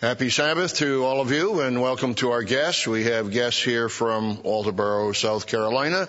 [0.00, 2.86] Happy Sabbath to all of you and welcome to our guests.
[2.86, 6.08] We have guests here from Walterboro, South Carolina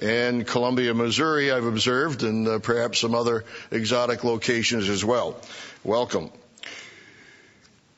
[0.00, 5.38] and Columbia, Missouri, I've observed, and uh, perhaps some other exotic locations as well.
[5.84, 6.30] Welcome.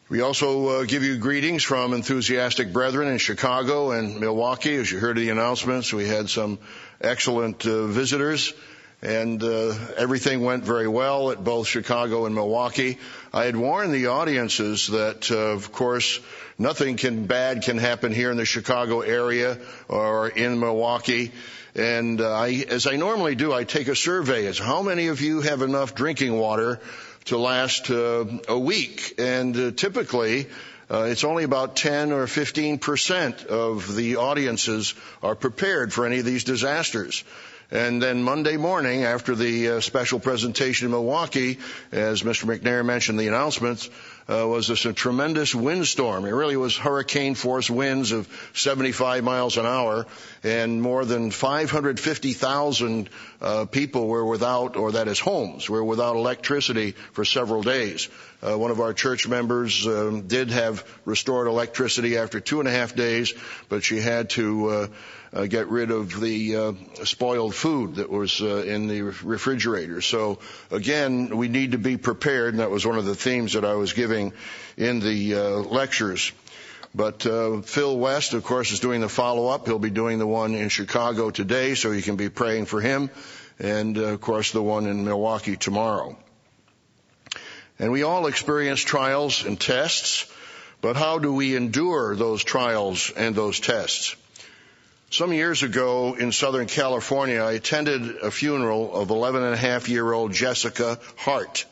[0.09, 4.75] We also uh, give you greetings from enthusiastic brethren in Chicago and Milwaukee.
[4.75, 6.59] As you heard the announcements, we had some
[7.01, 8.53] excellent uh, visitors
[9.01, 12.99] and uh, everything went very well at both Chicago and Milwaukee.
[13.33, 16.19] I had warned the audiences that, uh, of course,
[16.59, 21.31] nothing can bad can happen here in the Chicago area or in Milwaukee.
[21.77, 25.21] And uh, I, as I normally do, I take a survey as how many of
[25.21, 26.81] you have enough drinking water
[27.27, 30.47] to last uh, a week, and uh, typically.
[30.91, 36.19] Uh, it's only about 10 or 15 percent of the audiences are prepared for any
[36.19, 37.25] of these disasters.
[37.71, 41.59] And then Monday morning, after the uh, special presentation in Milwaukee,
[41.93, 42.45] as Mr.
[42.47, 43.91] McNair mentioned the announcements,
[44.27, 46.25] uh, was this a tremendous windstorm.
[46.25, 50.07] It really was hurricane force winds of 75 miles an hour,
[50.43, 53.11] and more than 550,000
[53.43, 58.09] uh, people were without, or that is homes, were without electricity for several days.
[58.43, 62.73] Uh, one of our church members um, did have restored electricity after two and a
[62.73, 63.35] half days,
[63.69, 64.89] but she had to
[65.33, 66.73] uh, get rid of the uh,
[67.05, 70.01] spoiled food that was uh, in the refrigerator.
[70.01, 70.39] So
[70.71, 73.75] again, we need to be prepared, and that was one of the themes that I
[73.75, 74.33] was giving
[74.77, 76.33] in the uh, lectures.
[76.95, 79.67] But uh, Phil West, of course, is doing the follow-up.
[79.67, 83.11] He'll be doing the one in Chicago today, so you can be praying for him,
[83.59, 86.17] and uh, of course the one in Milwaukee tomorrow.
[87.79, 90.27] And we all experience trials and tests,
[90.81, 94.17] but how do we endure those trials and those tests?
[95.11, 99.89] Some years ago in Southern California, I attended a funeral of 11 and a half
[99.89, 101.65] year old Jessica Hart.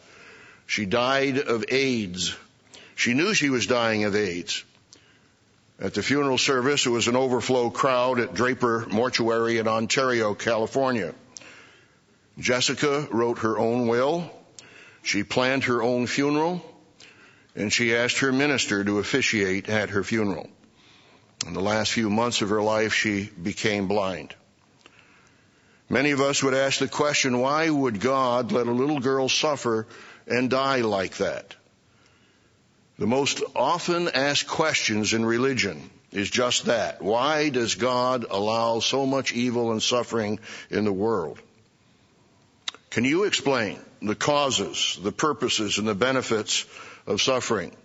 [0.67, 2.35] She died of AIDS.
[2.95, 4.65] She knew she was dying of AIDS.
[5.79, 11.15] At the funeral service, it was an overflow crowd at Draper Mortuary in Ontario, California.
[12.39, 14.31] Jessica wrote her own will.
[15.03, 16.65] She planned her own funeral
[17.55, 20.49] and she asked her minister to officiate at her funeral.
[21.47, 24.35] In the last few months of her life, she became blind.
[25.89, 29.87] Many of us would ask the question, why would God let a little girl suffer
[30.27, 31.55] and die like that?
[32.99, 37.01] The most often asked questions in religion is just that.
[37.01, 40.41] Why does God allow so much evil and suffering
[40.71, 41.39] in the world?
[42.91, 46.65] Can you explain the causes, the purposes, and the benefits
[47.07, 47.77] of suffering?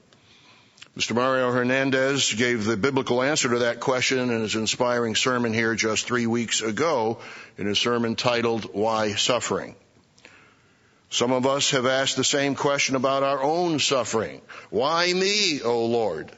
[0.98, 1.16] Mr.
[1.16, 6.06] Mario Hernandez gave the biblical answer to that question in his inspiring sermon here just
[6.06, 7.20] three weeks ago
[7.58, 9.76] in a sermon titled, Why Suffering?
[11.10, 14.42] Some of us have asked the same question about our own suffering.
[14.70, 16.30] Why me, O Lord?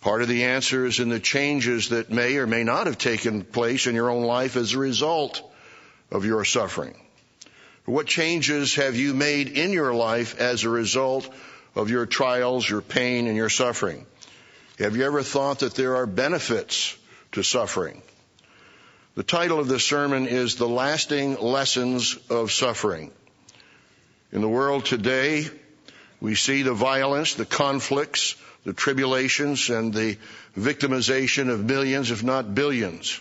[0.00, 3.42] Part of the answer is in the changes that may or may not have taken
[3.42, 5.42] place in your own life as a result
[6.10, 6.94] of your suffering.
[7.84, 11.28] What changes have you made in your life as a result
[11.74, 14.06] of your trials, your pain, and your suffering?
[14.78, 16.96] Have you ever thought that there are benefits
[17.32, 18.02] to suffering?
[19.14, 23.10] The title of this sermon is The Lasting Lessons of Suffering.
[24.32, 25.46] In the world today,
[26.20, 28.34] we see the violence, the conflicts,
[28.64, 30.16] the tribulations, and the
[30.56, 33.20] victimization of millions, if not billions.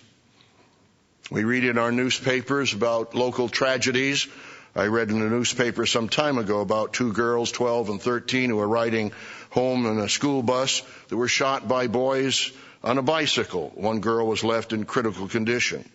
[1.29, 4.27] We read in our newspapers about local tragedies
[4.75, 8.55] I read in a newspaper some time ago about two girls, 12 and 13, who
[8.55, 9.11] were riding
[9.49, 12.51] home in a school bus that were shot by boys
[12.83, 13.71] on a bicycle.
[13.75, 15.89] One girl was left in critical condition.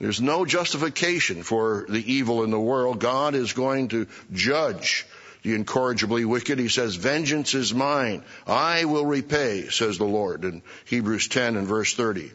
[0.00, 2.98] There's no justification for the evil in the world.
[2.98, 5.06] God is going to judge
[5.42, 6.58] the incorrigibly wicked.
[6.58, 8.24] He says, vengeance is mine.
[8.46, 12.32] I will repay, says the Lord in Hebrews 10 and verse 30.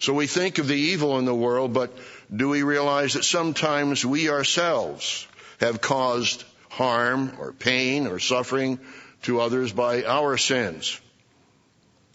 [0.00, 1.96] So we think of the evil in the world, but
[2.34, 5.26] do we realize that sometimes we ourselves
[5.60, 8.78] have caused harm or pain or suffering
[9.22, 11.00] to others by our sins?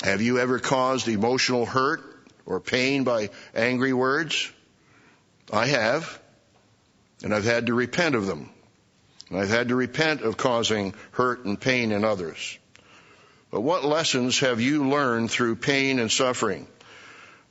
[0.02, 2.02] Have you ever caused emotional hurt
[2.46, 4.52] or pain by angry words?
[5.52, 6.20] I have.
[7.24, 8.50] And I've had to repent of them.
[9.30, 12.58] And I've had to repent of causing hurt and pain in others.
[13.52, 16.68] But what lessons have you learned through pain and suffering?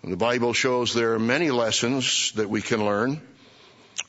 [0.05, 3.21] The Bible shows there are many lessons that we can learn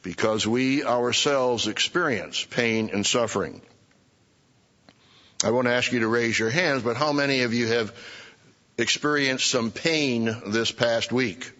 [0.01, 3.62] because we ourselves experience pain and suffering.
[5.44, 7.95] I won't ask you to raise your hands, but how many of you have
[8.75, 11.51] experienced some pain this past week?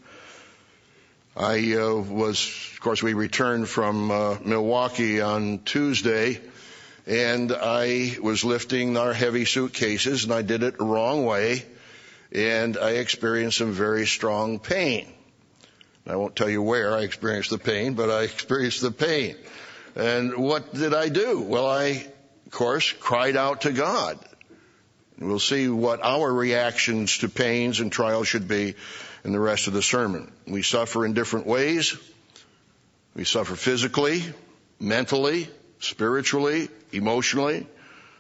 [1.38, 6.42] I uh, was, of course, we returned from uh, Milwaukee on Tuesday,
[7.06, 11.66] and I was lifting our heavy suitcases and I did it the wrong way
[12.34, 15.08] and I experienced some very strong pain.
[16.08, 19.38] I won't tell you where I experienced the pain, but I experienced the pain.
[19.96, 21.42] And what did I do?
[21.42, 22.08] Well, I,
[22.46, 24.20] of course, cried out to God.
[25.20, 28.76] We'll see what our reactions to pains and trials should be
[29.24, 30.32] in the rest of the sermon.
[30.48, 31.96] We suffer in different ways.
[33.16, 34.24] We suffer physically,
[34.80, 35.48] mentally,
[35.80, 37.68] spiritually, emotionally,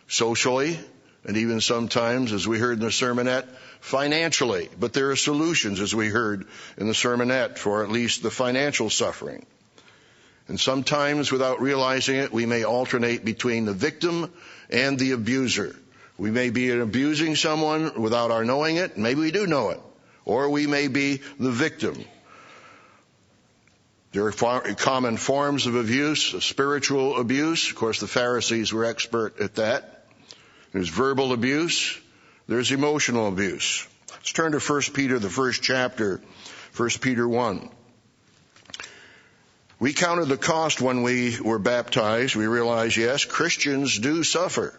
[0.07, 0.80] socially,
[1.25, 3.48] and even sometimes, as we heard in the sermonette,
[3.83, 4.69] financially.
[4.80, 6.47] But there are solutions, as we heard
[6.77, 9.45] in the sermonette, for at least the financial suffering.
[10.47, 14.31] And sometimes, without realizing it, we may alternate between the victim
[14.69, 15.75] and the abuser.
[16.18, 18.97] We may be abusing someone without our knowing it.
[18.97, 19.81] Maybe we do know it.
[20.24, 22.06] Or we may be the victim.
[24.13, 27.69] There are common forms of abuse, spiritual abuse.
[27.69, 30.06] Of course, the Pharisees were expert at that.
[30.71, 32.00] There's verbal abuse.
[32.48, 33.88] There's emotional abuse.
[34.12, 36.22] Let's turn to 1 Peter, the first chapter,
[36.75, 37.69] 1 Peter 1.
[39.80, 42.36] We counted the cost when we were baptized.
[42.36, 44.78] We realized, yes, Christians do suffer.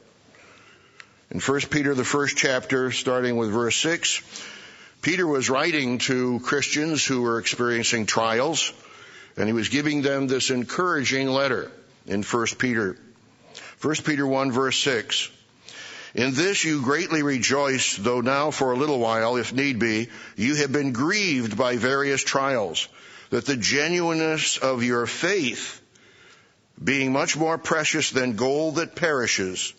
[1.31, 4.23] In 1 Peter, the first chapter, starting with verse 6,
[5.01, 8.73] Peter was writing to Christians who were experiencing trials,
[9.39, 11.71] and he was giving them this encouraging letter
[12.07, 12.99] in 1 Peter.
[13.81, 15.31] 1 Peter 1 verse 6.
[16.15, 20.55] In this you greatly rejoice, though now for a little while, if need be, you
[20.57, 22.87] have been grieved by various trials,
[23.31, 25.81] that the genuineness of your faith,
[26.83, 29.73] being much more precious than gold that perishes,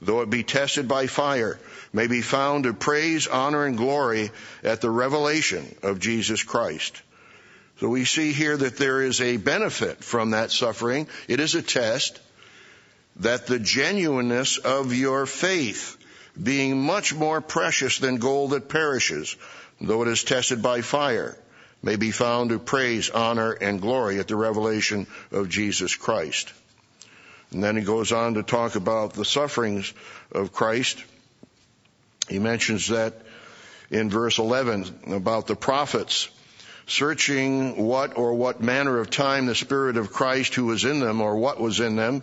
[0.00, 1.58] though it be tested by fire,
[1.92, 4.30] may be found to praise, honor, and glory
[4.62, 7.02] at the revelation of Jesus Christ.
[7.80, 11.06] So we see here that there is a benefit from that suffering.
[11.28, 12.18] It is a test
[13.20, 15.96] that the genuineness of your faith,
[16.40, 19.36] being much more precious than gold that perishes,
[19.80, 21.36] though it is tested by fire,
[21.82, 26.52] may be found to praise, honor, and glory at the revelation of Jesus Christ.
[27.52, 29.92] And then he goes on to talk about the sufferings
[30.32, 31.02] of Christ.
[32.28, 33.14] He mentions that
[33.90, 36.28] in verse 11 about the prophets
[36.88, 41.20] searching what or what manner of time the Spirit of Christ who was in them
[41.20, 42.22] or what was in them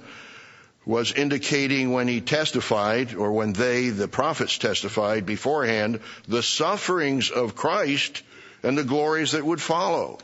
[0.85, 7.55] was indicating when he testified or when they, the prophets testified beforehand, the sufferings of
[7.55, 8.21] Christ
[8.63, 10.19] and the glories that would follow.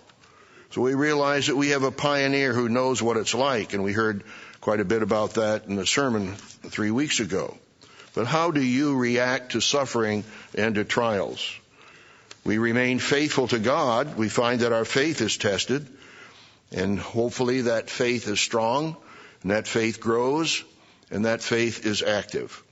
[0.72, 3.94] So we realize that we have a pioneer who knows what it's like and we
[3.94, 4.24] heard
[4.62, 7.58] quite a bit about that in the sermon three weeks ago.
[8.14, 10.26] But how do you react to suffering
[10.56, 11.54] and to trials?
[12.44, 14.18] We remain faithful to God.
[14.18, 15.88] We find that our faith is tested
[16.72, 18.98] and hopefully that faith is strong
[19.42, 20.64] and that faith grows
[21.12, 22.64] and that faith is active.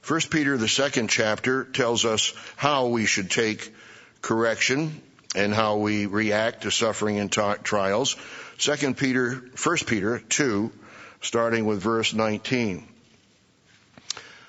[0.00, 3.74] First Peter, the second chapter tells us how we should take
[4.22, 5.02] correction
[5.34, 8.16] and how we react to suffering and t- trials.
[8.56, 10.72] Second Peter, First Peter 2,
[11.20, 12.88] starting with verse 19.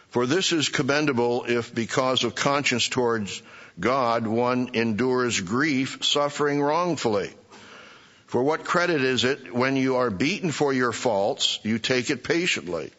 [0.09, 3.41] For this is commendable if because of conscience towards
[3.79, 7.31] God one endures grief, suffering wrongfully.
[8.29, 12.23] For what credit is it when you are beaten for your faults, you take it
[12.23, 12.91] patiently?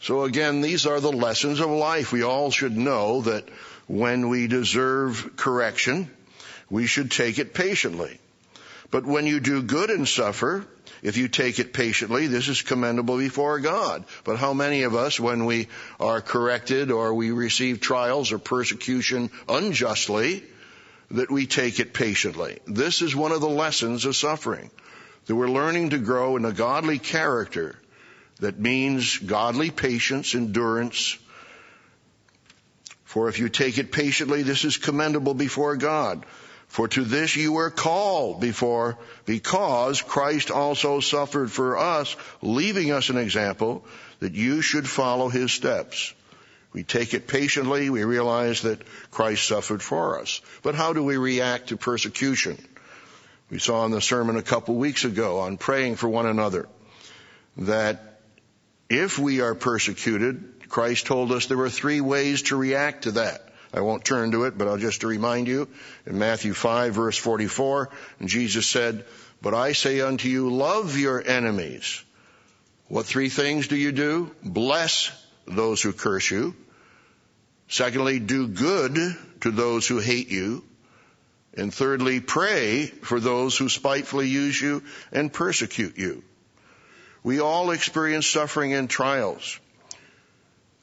[0.00, 2.12] So again, these are the lessons of life.
[2.12, 3.46] We all should know that
[3.88, 6.08] when we deserve correction,
[6.70, 8.18] we should take it patiently.
[8.90, 10.64] But when you do good and suffer,
[11.02, 14.06] if you take it patiently, this is commendable before God.
[14.24, 15.68] But how many of us, when we
[16.00, 20.42] are corrected or we receive trials or persecution unjustly,
[21.14, 22.58] that we take it patiently?
[22.66, 24.70] This is one of the lessons of suffering.
[25.26, 27.76] That we're learning to grow in a godly character
[28.40, 31.16] that means godly patience, endurance.
[33.04, 36.26] For if you take it patiently, this is commendable before God.
[36.66, 43.10] For to this you were called before, because Christ also suffered for us, leaving us
[43.10, 43.84] an example
[44.18, 46.12] that you should follow his steps.
[46.74, 47.88] We take it patiently.
[47.88, 50.42] We realize that Christ suffered for us.
[50.62, 52.58] But how do we react to persecution?
[53.48, 56.68] We saw in the sermon a couple weeks ago on praying for one another
[57.58, 58.20] that
[58.90, 63.48] if we are persecuted, Christ told us there were three ways to react to that.
[63.72, 65.68] I won't turn to it, but I'll just remind you
[66.06, 69.04] in Matthew 5 verse 44, and Jesus said,
[69.40, 72.02] but I say unto you, love your enemies.
[72.88, 74.34] What three things do you do?
[74.42, 75.10] Bless
[75.46, 76.56] those who curse you.
[77.68, 78.96] Secondly, do good
[79.40, 80.64] to those who hate you.
[81.56, 86.24] And thirdly, pray for those who spitefully use you and persecute you.
[87.22, 89.58] We all experience suffering and trials.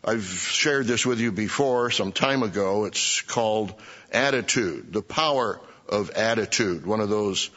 [0.03, 2.85] I've shared this with you before some time ago.
[2.85, 3.73] It's called
[4.11, 7.51] attitude, the power of attitude, one of those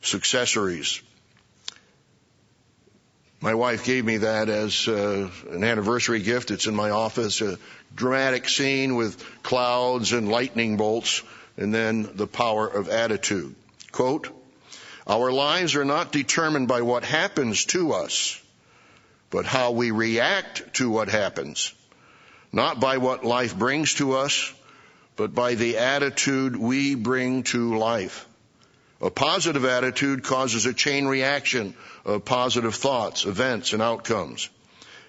[0.00, 1.02] successories.
[3.42, 6.50] My wife gave me that as uh, an anniversary gift.
[6.50, 7.58] It's in my office, a
[7.94, 11.22] dramatic scene with clouds and lightning bolts,
[11.56, 13.54] and then the power of attitude.
[13.92, 14.28] Quote,
[15.06, 18.38] our lives are not determined by what happens to us,
[19.30, 21.72] but how we react to what happens.
[22.52, 24.52] Not by what life brings to us,
[25.16, 28.26] but by the attitude we bring to life.
[29.02, 34.50] A positive attitude causes a chain reaction of positive thoughts, events, and outcomes.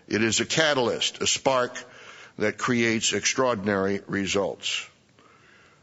[0.08, 1.78] It is a catalyst, a spark
[2.38, 4.88] that creates extraordinary results.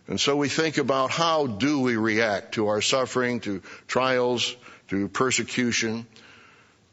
[0.07, 4.57] And so we think about how do we react to our suffering, to trials,
[4.88, 6.07] to persecution.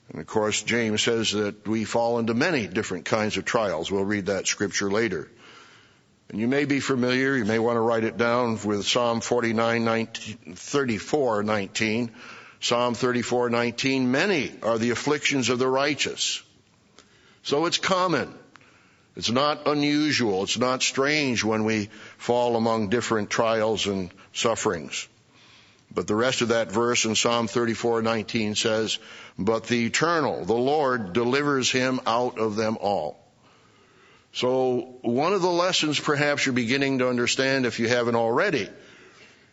[0.10, 3.90] And of course, James says that we fall into many different kinds of trials.
[3.90, 5.30] We'll read that scripture later.
[6.30, 9.86] And you may be familiar, you may want to write it down with Psalm 49,
[9.86, 12.12] 19, 34, 19.
[12.62, 16.42] Psalm 34, 19, many are the afflictions of the righteous.
[17.44, 18.34] So it's common.
[19.16, 20.44] It's not unusual.
[20.44, 25.08] It's not strange when we fall among different trials and sufferings.
[25.94, 28.98] But the rest of that verse in Psalm 34:19 says,
[29.38, 33.25] "But the eternal, the Lord delivers him out of them all."
[34.36, 38.68] So one of the lessons perhaps you're beginning to understand if you haven't already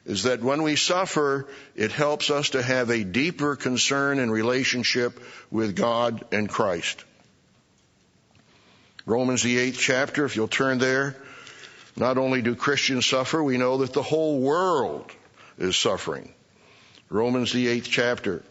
[0.05, 1.47] is that when we suffer,
[1.77, 5.23] it helps us to have a deeper concern and relationship
[5.53, 7.05] with God and Christ.
[9.07, 11.15] Romans the eighth chapter, if you'll turn there.
[11.97, 15.13] Not only do Christians suffer, we know that the whole world
[15.59, 16.35] is suffering.
[17.09, 18.43] Romans the eighth chapter.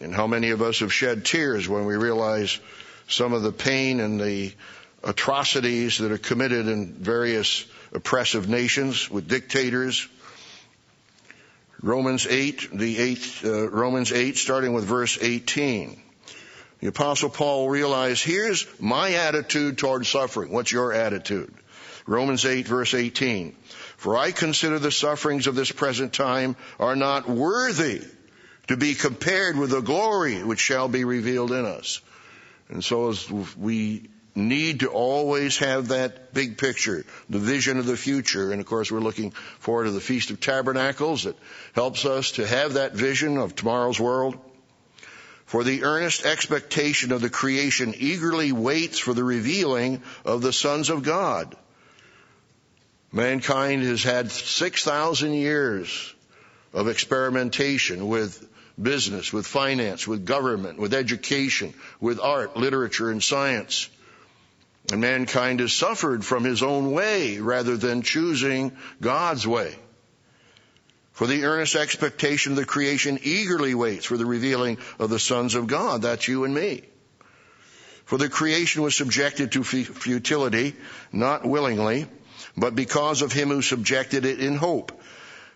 [0.00, 2.60] And how many of us have shed tears when we realize
[3.08, 4.52] some of the pain and the
[5.02, 10.08] atrocities that are committed in various oppressive nations with dictators.
[11.80, 16.02] Romans 8, the 8th, uh, Romans 8, starting with verse 18.
[16.80, 20.52] The apostle Paul realized, here's my attitude toward suffering.
[20.52, 21.52] What's your attitude?
[22.06, 23.54] Romans 8 verse 18.
[23.96, 28.02] For I consider the sufferings of this present time are not worthy
[28.68, 32.00] to be compared with the glory which shall be revealed in us.
[32.68, 37.96] And so as we need to always have that big picture, the vision of the
[37.96, 38.52] future.
[38.52, 41.36] And of course, we're looking forward to the Feast of Tabernacles that
[41.74, 44.38] helps us to have that vision of tomorrow's world.
[45.46, 50.90] For the earnest expectation of the creation eagerly waits for the revealing of the sons
[50.90, 51.56] of God.
[53.12, 56.14] Mankind has had 6,000 years
[56.74, 58.46] of experimentation with
[58.80, 63.88] business, with finance, with government, with education, with art, literature, and science.
[64.90, 69.76] And mankind has suffered from his own way rather than choosing God's way.
[71.12, 75.56] For the earnest expectation of the creation eagerly waits for the revealing of the sons
[75.56, 76.02] of God.
[76.02, 76.82] That's you and me.
[78.04, 80.76] For the creation was subjected to futility,
[81.12, 82.06] not willingly,
[82.56, 84.98] but because of him who subjected it in hope.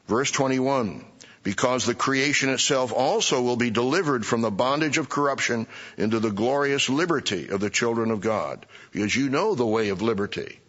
[0.08, 1.04] Verse 21.
[1.42, 6.30] Because the creation itself also will be delivered from the bondage of corruption into the
[6.30, 8.64] glorious liberty of the children of God.
[8.92, 10.60] Because you know the way of liberty.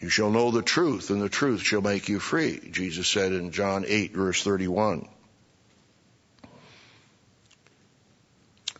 [0.00, 3.52] You shall know the truth, and the truth shall make you free, Jesus said in
[3.52, 5.08] John 8, verse 31.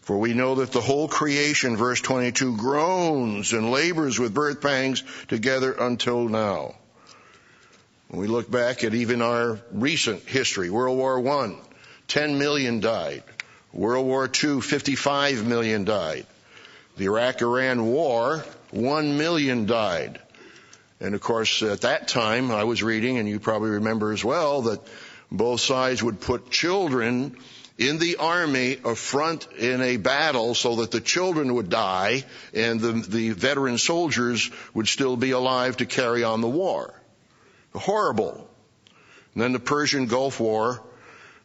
[0.00, 5.02] For we know that the whole creation, verse 22, groans and labors with birth pangs
[5.26, 6.76] together until now.
[8.08, 11.54] When we look back at even our recent history, World War I,
[12.08, 13.22] 10 million died.
[13.72, 16.26] World War II, 55 million died.
[16.96, 20.20] The Iraq-Iran war, 1 million died.
[21.00, 24.62] And of course, at that time, I was reading, and you probably remember as well,
[24.62, 24.80] that
[25.30, 27.36] both sides would put children
[27.76, 32.24] in the army a front in a battle so that the children would die
[32.54, 36.92] and the, the veteran soldiers would still be alive to carry on the war.
[37.74, 38.48] Horrible.
[39.34, 40.82] And then the Persian Gulf War,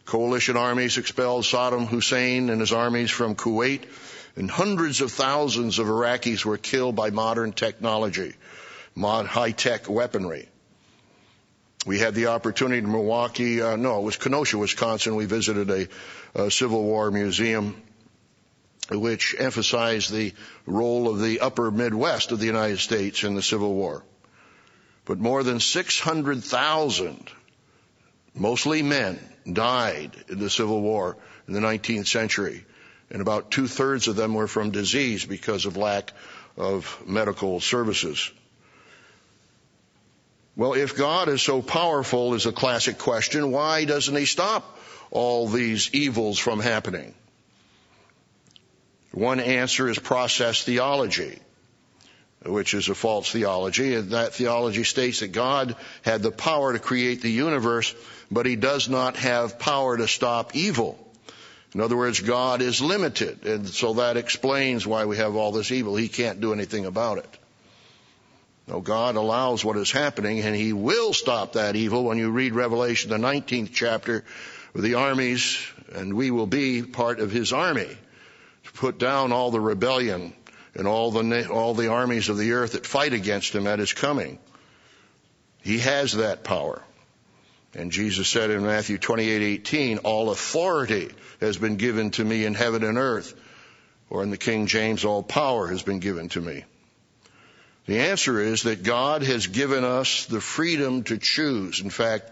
[0.05, 3.83] coalition armies expelled Saddam Hussein and his armies from Kuwait,
[4.35, 8.33] and hundreds of thousands of Iraqis were killed by modern technology
[8.95, 10.47] mod high-tech weaponry.
[11.85, 15.15] We had the opportunity in Milwaukee, uh, no, it was Kenosha, Wisconsin.
[15.15, 15.87] We visited a,
[16.35, 17.81] a Civil War museum
[18.89, 20.33] which emphasized the
[20.65, 24.03] role of the upper Midwest of the United States in the Civil War.
[25.05, 27.29] But more than 600,000,
[28.33, 29.19] mostly men,
[29.51, 31.17] died in the Civil War
[31.47, 32.65] in the 19th century.
[33.13, 36.11] and about two thirds of them were from disease because of lack
[36.57, 38.31] of medical services.
[40.55, 44.79] Well, if God is so powerful is a classic question, why doesn't he stop
[45.11, 47.13] all these evils from happening?
[49.11, 51.39] One answer is process theology,
[52.45, 53.95] which is a false theology.
[53.95, 57.93] And that theology states that God had the power to create the universe,
[58.31, 60.99] but he does not have power to stop evil.
[61.73, 65.71] In other words, God is limited, and so that explains why we have all this
[65.71, 65.95] evil.
[65.95, 67.37] He can't do anything about it.
[68.67, 72.53] No, God allows what is happening and He will stop that evil when you read
[72.53, 74.23] Revelation, the 19th chapter,
[74.73, 75.57] the armies,
[75.93, 77.89] and we will be part of His army
[78.63, 80.33] to put down all the rebellion
[80.75, 83.93] and all the, all the armies of the earth that fight against Him at His
[83.93, 84.39] coming.
[85.61, 86.81] He has that power.
[87.75, 92.83] And Jesus said in Matthew 28:18, all authority has been given to me in heaven
[92.83, 93.33] and earth.
[94.09, 96.65] Or in the King James, all power has been given to me.
[97.87, 101.81] The answer is that God has given us the freedom to choose.
[101.81, 102.29] In fact,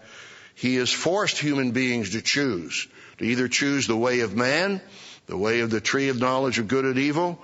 [0.54, 2.86] He has forced human beings to choose,
[3.18, 4.80] to either choose the way of man,
[5.26, 7.42] the way of the tree of knowledge of good and evil,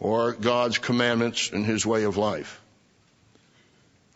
[0.00, 2.60] or God's commandments and His way of life.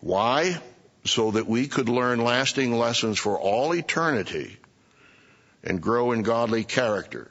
[0.00, 0.60] Why?
[1.04, 4.56] So that we could learn lasting lessons for all eternity
[5.64, 7.30] and grow in godly character.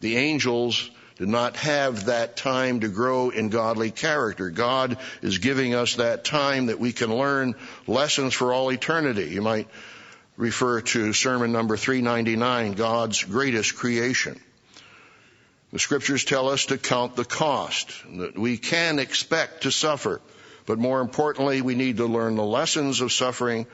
[0.00, 4.50] The angels did not have that time to grow in godly character.
[4.50, 7.54] God is giving us that time that we can learn
[7.86, 9.28] lessons for all eternity.
[9.28, 9.68] You might
[10.36, 14.40] refer to sermon number 399, God's greatest creation.
[15.72, 20.20] The scriptures tell us to count the cost, that we can expect to suffer,
[20.66, 23.66] but more importantly, we need to learn the lessons of suffering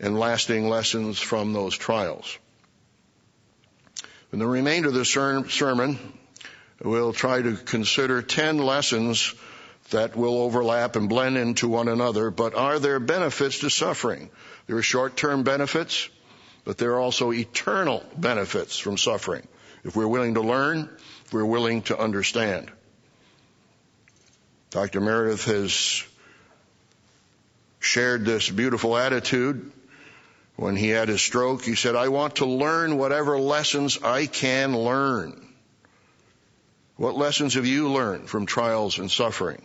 [0.00, 2.38] and lasting lessons from those trials.
[4.32, 5.98] In the remainder of the sermon,
[6.82, 9.34] we'll try to consider 10 lessons
[9.90, 14.30] that will overlap and blend into one another, but are there benefits to suffering?
[14.66, 16.08] There are short-term benefits,
[16.64, 19.46] but there are also eternal benefits from suffering.
[19.84, 20.88] If we're willing to learn,
[21.24, 22.70] if we're willing to understand.
[24.70, 25.00] Dr.
[25.00, 26.04] Meredith has
[27.80, 29.72] shared this beautiful attitude
[30.56, 31.64] when he had his stroke.
[31.64, 35.46] He said, I want to learn whatever lessons I can learn.
[36.96, 39.62] What lessons have you learned from trials and suffering?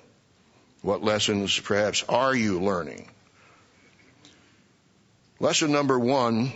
[0.84, 3.10] What lessons perhaps are you learning?
[5.40, 6.54] Lesson number one,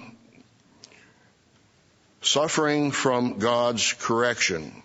[2.27, 4.83] suffering from God's correction.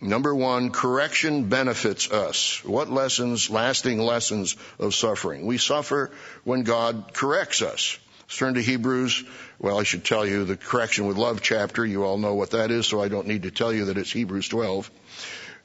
[0.00, 2.62] Number one, correction benefits us.
[2.64, 5.44] What lessons, lasting lessons of suffering?
[5.44, 6.12] We suffer
[6.44, 7.98] when God corrects us.
[8.22, 9.24] Let's turn to Hebrews.
[9.58, 11.84] Well, I should tell you the correction with love chapter.
[11.84, 14.12] You all know what that is, so I don't need to tell you that it's
[14.12, 14.88] Hebrews 12.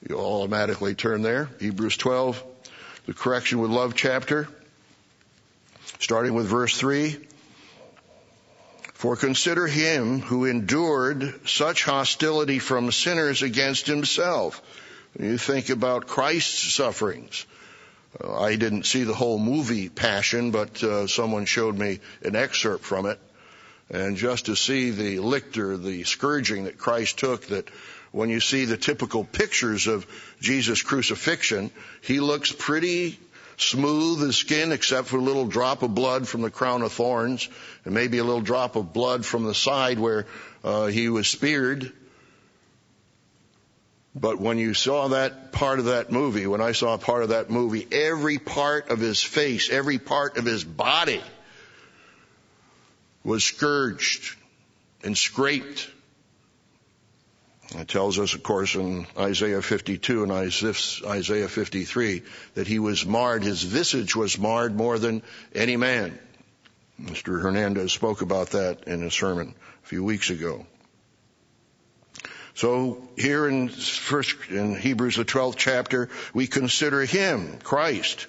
[0.08, 1.48] You'll automatically turn there.
[1.60, 2.42] Hebrews 12,
[3.06, 4.48] the correction with love chapter,
[6.00, 7.16] starting with verse 3.
[9.04, 14.62] For consider him who endured such hostility from sinners against himself.
[15.18, 17.44] You think about Christ's sufferings.
[18.18, 22.82] Uh, I didn't see the whole movie Passion, but uh, someone showed me an excerpt
[22.82, 23.20] from it.
[23.90, 27.68] And just to see the lictor, the scourging that Christ took, that
[28.10, 30.06] when you see the typical pictures of
[30.40, 33.18] Jesus' crucifixion, he looks pretty
[33.56, 37.48] smooth as skin except for a little drop of blood from the crown of thorns
[37.84, 40.26] and maybe a little drop of blood from the side where
[40.62, 41.92] uh, he was speared.
[44.14, 47.30] But when you saw that part of that movie, when I saw a part of
[47.30, 51.22] that movie, every part of his face, every part of his body
[53.24, 54.36] was scourged
[55.02, 55.90] and scraped.
[57.70, 62.22] It tells us, of course, in Isaiah 52 and Isaiah 53
[62.54, 65.22] that he was marred, his visage was marred more than
[65.54, 66.18] any man.
[67.00, 67.40] Mr.
[67.40, 70.66] Hernandez spoke about that in a sermon a few weeks ago.
[72.54, 78.28] So here in first, in Hebrews the 12th chapter, we consider him, Christ,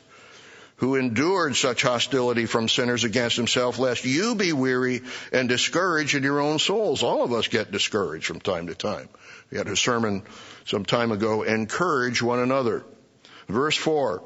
[0.78, 6.24] who endured such hostility from sinners against himself, lest you be weary and discouraged in
[6.24, 7.02] your own souls.
[7.02, 9.08] All of us get discouraged from time to time.
[9.52, 10.24] We had a sermon
[10.66, 12.84] some time ago, encourage one another.
[13.48, 14.24] Verse 4,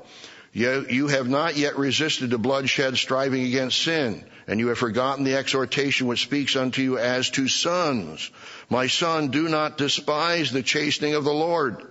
[0.53, 5.35] you have not yet resisted the bloodshed striving against sin, and you have forgotten the
[5.35, 8.31] exhortation which speaks unto you as to sons.
[8.69, 11.83] My son, do not despise the chastening of the Lord.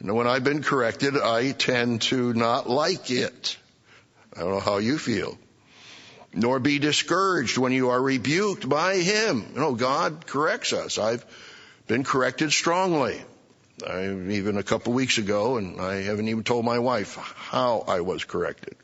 [0.00, 3.56] And when I've been corrected, I tend to not like it.
[4.36, 5.38] I don't know how you feel.
[6.32, 9.46] Nor be discouraged when you are rebuked by him.
[9.54, 10.98] You know, God corrects us.
[10.98, 11.24] I've
[11.86, 13.22] been corrected strongly.
[13.86, 18.00] I, even a couple weeks ago, and I haven't even told my wife how I
[18.00, 18.76] was corrected.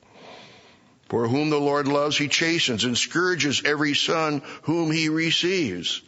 [1.09, 6.03] For whom the Lord loves, he chastens and scourges every son whom he receives.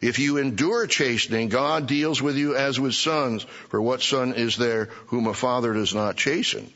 [0.00, 3.44] If you endure chastening, God deals with you as with sons.
[3.70, 6.72] For what son is there whom a father does not chasten?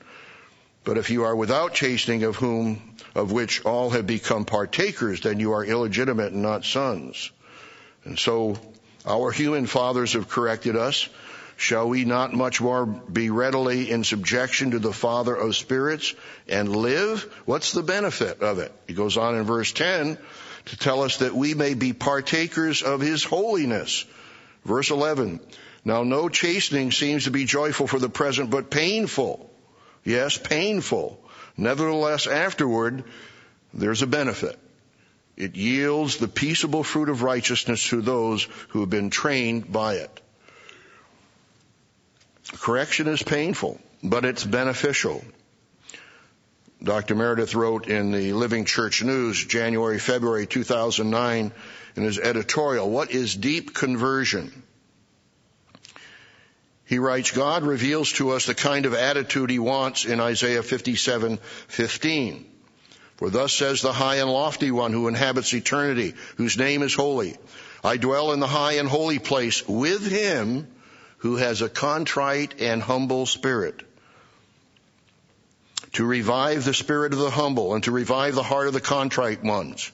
[0.84, 5.40] But if you are without chastening of whom, of which all have become partakers, then
[5.40, 7.30] you are illegitimate and not sons.
[8.04, 8.58] And so
[9.06, 11.08] our human fathers have corrected us.
[11.56, 16.14] Shall we not much more be readily in subjection to the Father of spirits
[16.48, 17.22] and live?
[17.46, 18.72] What's the benefit of it?
[18.86, 20.16] He goes on in verse 10
[20.66, 24.04] to tell us that we may be partakers of His holiness.
[24.64, 25.40] Verse 11.
[25.84, 29.47] Now no chastening seems to be joyful for the present, but painful.
[30.09, 31.21] Yes, painful.
[31.59, 33.05] Nevertheless, afterward,
[33.75, 34.59] there's a benefit.
[35.37, 40.21] It yields the peaceable fruit of righteousness to those who have been trained by it.
[42.59, 45.23] Correction is painful, but it's beneficial.
[46.83, 47.14] Dr.
[47.14, 51.53] Meredith wrote in the Living Church News, January, February 2009,
[51.97, 54.62] in his editorial, What is deep conversion?
[56.88, 62.44] He writes, God reveals to us the kind of attitude he wants in Isaiah 57:15.
[63.18, 67.37] For thus says the high and lofty one who inhabits eternity, whose name is holy.
[67.85, 70.66] I dwell in the high and holy place with him
[71.18, 73.83] who has a contrite and humble spirit.
[75.92, 79.44] To revive the spirit of the humble and to revive the heart of the contrite
[79.44, 79.90] ones.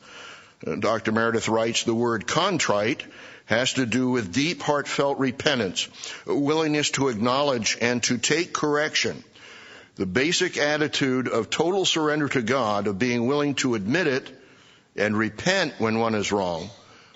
[0.64, 1.10] Uh, Dr.
[1.10, 3.02] Meredith writes the word contrite
[3.46, 5.88] has to do with deep heartfelt repentance,
[6.26, 9.22] willingness to acknowledge and to take correction.
[9.96, 14.28] The basic attitude of total surrender to God, of being willing to admit it
[14.96, 16.70] and repent when one is wrong.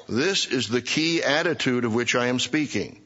[0.09, 3.01] This is the key attitude of which I am speaking.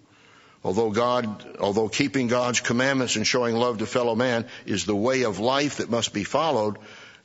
[0.64, 5.22] Although God, although keeping God's commandments and showing love to fellow man is the way
[5.22, 6.76] of life that must be followed,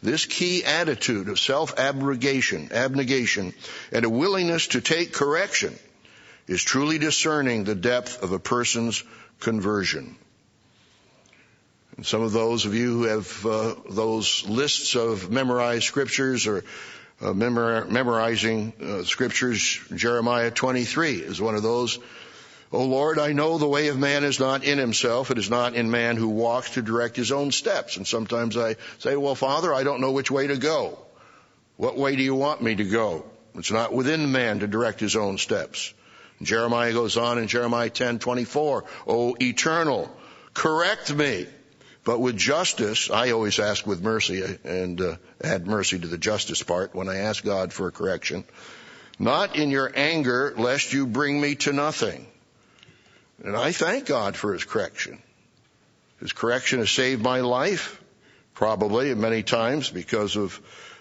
[0.02, 3.54] this key attitude of self-abrogation, abnegation,
[3.92, 5.78] and a willingness to take correction
[6.48, 9.04] is truly discerning the depth of a person's
[9.40, 10.16] conversion.
[11.96, 16.64] And some of those of you who have uh, those lists of memorized scriptures or
[17.22, 22.00] uh, memor- memorizing uh, scriptures, Jeremiah 23 is one of those
[22.72, 25.32] O Lord, I know the way of man is not in himself.
[25.32, 27.96] It is not in man who walks to direct his own steps.
[27.96, 31.00] And sometimes I say, well, Father, I don't know which way to go.
[31.78, 33.24] What way do you want me to go?
[33.56, 35.94] It's not within man to direct his own steps.
[36.42, 40.16] Jeremiah goes on in Jeremiah 10:24, "O eternal,
[40.54, 41.48] correct me,
[42.04, 46.62] but with justice." I always ask with mercy and uh, add mercy to the justice
[46.62, 48.44] part when I ask God for a correction.
[49.20, 52.28] Not in your anger, lest you bring me to nothing.
[53.44, 55.22] And I thank God for His correction.
[56.20, 58.02] His correction has saved my life,
[58.54, 60.60] probably many times because of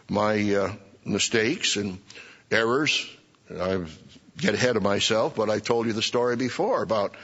[0.09, 0.73] my uh,
[1.05, 1.99] mistakes and
[2.51, 3.07] errors.
[3.51, 3.85] I
[4.37, 7.15] get ahead of myself, but I told you the story before about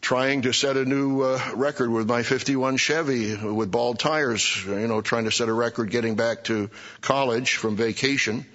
[0.00, 4.86] trying to set a new uh, record with my 51 Chevy with bald tires, you
[4.86, 8.46] know, trying to set a record getting back to college from vacation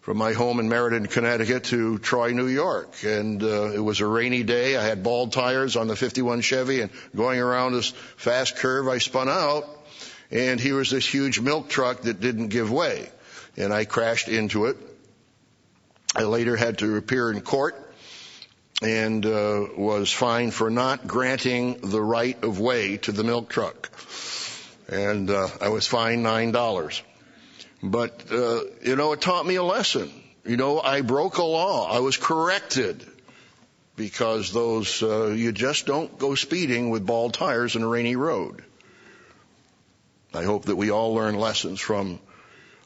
[0.00, 2.94] from my home in Meriden, Connecticut to Troy, New York.
[3.04, 4.76] And uh, it was a rainy day.
[4.76, 8.98] I had bald tires on the 51 Chevy and going around this fast curve, I
[8.98, 9.66] spun out
[10.30, 13.08] and here was this huge milk truck that didn't give way.
[13.56, 14.76] And I crashed into it.
[16.14, 17.76] I later had to appear in court
[18.82, 23.90] and uh, was fined for not granting the right of way to the milk truck.
[24.88, 27.02] And uh, I was fined nine dollars.
[27.82, 30.10] But, uh, you know, it taught me a lesson.
[30.44, 31.90] You know, I broke a law.
[31.90, 33.06] I was corrected
[33.96, 38.64] because those, uh, you just don't go speeding with bald tires in a rainy road.
[40.34, 42.18] I hope that we all learn lessons from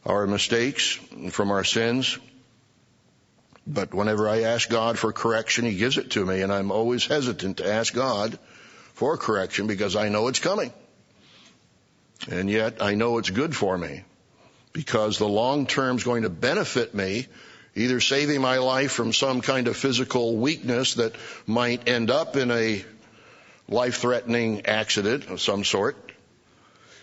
[0.04, 2.18] our mistakes and from our sins.
[3.66, 7.06] But whenever I ask God for correction, He gives it to me, and I'm always
[7.06, 8.38] hesitant to ask God
[8.94, 10.72] for correction because I know it's coming.
[12.30, 14.04] And yet I know it's good for me
[14.72, 17.26] because the long term is going to benefit me,
[17.74, 21.14] either saving my life from some kind of physical weakness that
[21.46, 22.84] might end up in a
[23.68, 25.96] life threatening accident of some sort.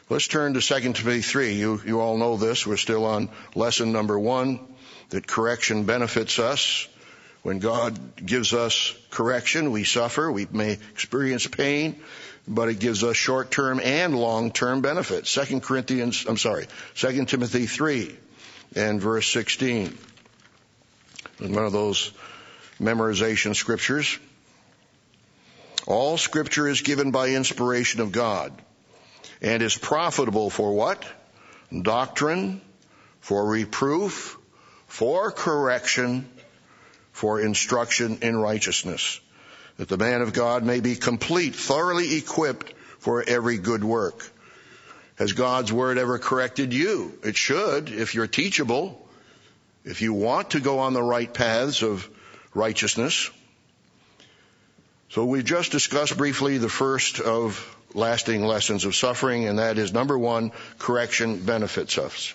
[0.09, 1.53] Let's turn to 2 Timothy 3.
[1.53, 2.67] You, you all know this.
[2.67, 4.59] We're still on lesson number one,
[5.11, 6.87] that correction benefits us.
[7.43, 12.01] When God gives us correction, we suffer, we may experience pain,
[12.47, 15.29] but it gives us short-term and long-term benefits.
[15.29, 18.15] Second Corinthians, I'm sorry, Second Timothy 3
[18.75, 19.97] and verse 16.
[21.39, 22.11] One of those
[22.79, 24.17] memorization scriptures.
[25.87, 28.53] All scripture is given by inspiration of God
[29.41, 31.03] and is profitable for what?
[31.81, 32.61] Doctrine,
[33.19, 34.37] for reproof,
[34.91, 36.29] for correction,
[37.13, 39.21] for instruction in righteousness,
[39.77, 44.29] that the man of God may be complete, thoroughly equipped for every good work.
[45.15, 47.17] Has God's word ever corrected you?
[47.23, 49.07] It should, if you're teachable,
[49.85, 52.07] if you want to go on the right paths of
[52.53, 53.31] righteousness.
[55.09, 59.93] So we just discussed briefly the first of lasting lessons of suffering, and that is
[59.93, 62.33] number one, correction benefits us.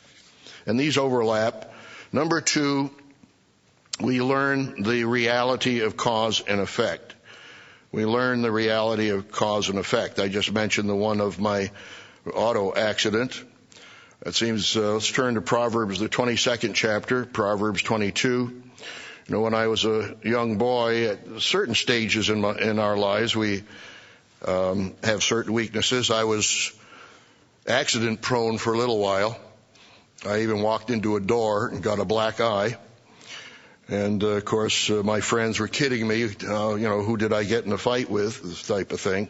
[0.64, 1.75] And these overlap.
[2.12, 2.90] Number two,
[4.01, 7.14] we learn the reality of cause and effect.
[7.92, 10.19] We learn the reality of cause and effect.
[10.19, 11.71] I just mentioned the one of my
[12.33, 13.42] auto accident.
[14.25, 18.27] It seems, uh, let's turn to Proverbs, the 22nd chapter, Proverbs 22.
[18.27, 18.62] You
[19.29, 23.35] know, when I was a young boy, at certain stages in, my, in our lives,
[23.35, 23.64] we
[24.45, 26.11] um, have certain weaknesses.
[26.11, 26.73] I was
[27.66, 29.38] accident prone for a little while.
[30.24, 32.79] I even walked into a door and got a black eye.
[33.88, 36.24] And uh, of course, uh, my friends were kidding me.
[36.24, 38.42] Uh, you know, who did I get in a fight with?
[38.42, 39.29] This type of thing.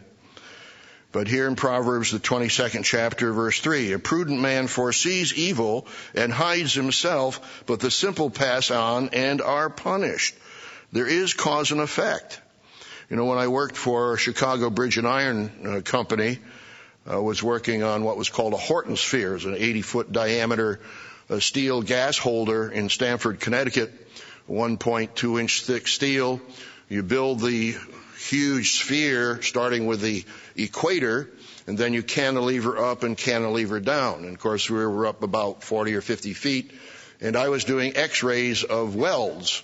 [1.12, 6.32] But here in Proverbs, the 22nd chapter, verse 3, a prudent man foresees evil and
[6.32, 10.34] hides himself, but the simple pass on and are punished.
[10.92, 12.40] There is cause and effect.
[13.08, 16.38] You know, when I worked for Chicago Bridge and Iron uh, Company,
[17.08, 20.80] I was working on what was called a Horton sphere, an 80 foot diameter
[21.30, 23.92] uh, steel gas holder in Stamford, Connecticut,
[24.48, 26.40] 1.2 inch thick steel.
[26.88, 27.76] You build the
[28.18, 30.24] huge sphere starting with the
[30.56, 31.30] equator
[31.68, 34.24] and then you cantilever up and cantilever down.
[34.24, 36.72] And of course we were up about 40 or 50 feet
[37.20, 39.62] and I was doing x-rays of welds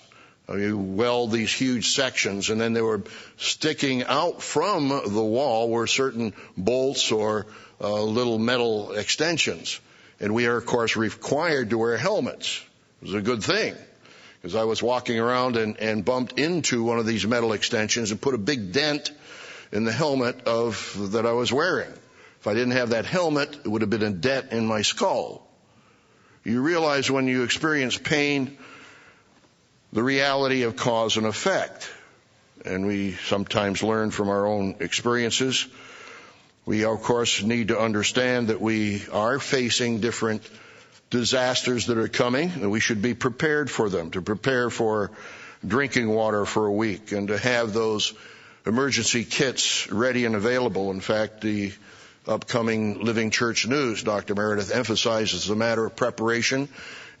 [0.55, 3.03] you weld these huge sections and then they were
[3.37, 7.47] sticking out from the wall were certain bolts or
[7.81, 9.79] uh, little metal extensions.
[10.19, 12.63] And we are of course required to wear helmets.
[13.01, 13.75] It was a good thing
[14.41, 18.21] because I was walking around and, and bumped into one of these metal extensions and
[18.21, 19.11] put a big dent
[19.71, 21.91] in the helmet of that I was wearing.
[22.41, 25.47] If I didn't have that helmet, it would have been a dent in my skull.
[26.43, 28.57] You realize when you experience pain,
[29.93, 31.89] the reality of cause and effect.
[32.65, 35.67] And we sometimes learn from our own experiences.
[36.65, 40.49] We of course need to understand that we are facing different
[41.11, 45.11] disasters that are coming and we should be prepared for them, to prepare for
[45.65, 48.13] drinking water for a week and to have those
[48.65, 50.89] emergency kits ready and available.
[50.89, 51.71] In fact, the
[52.27, 54.33] upcoming Living Church News, Dr.
[54.33, 56.67] Meredith emphasizes the matter of preparation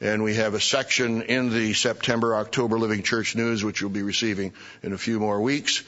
[0.03, 4.03] and we have a section in the September October Living Church News, which you'll be
[4.03, 4.51] receiving
[4.83, 5.81] in a few more weeks,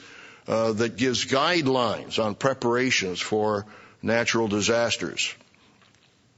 [0.48, 3.66] uh, that gives guidelines on preparations for
[4.00, 5.34] natural disasters.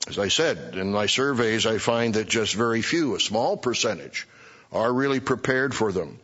[0.09, 4.27] As I said, in my surveys, I find that just very few, a small percentage,
[4.73, 6.19] are really prepared for them.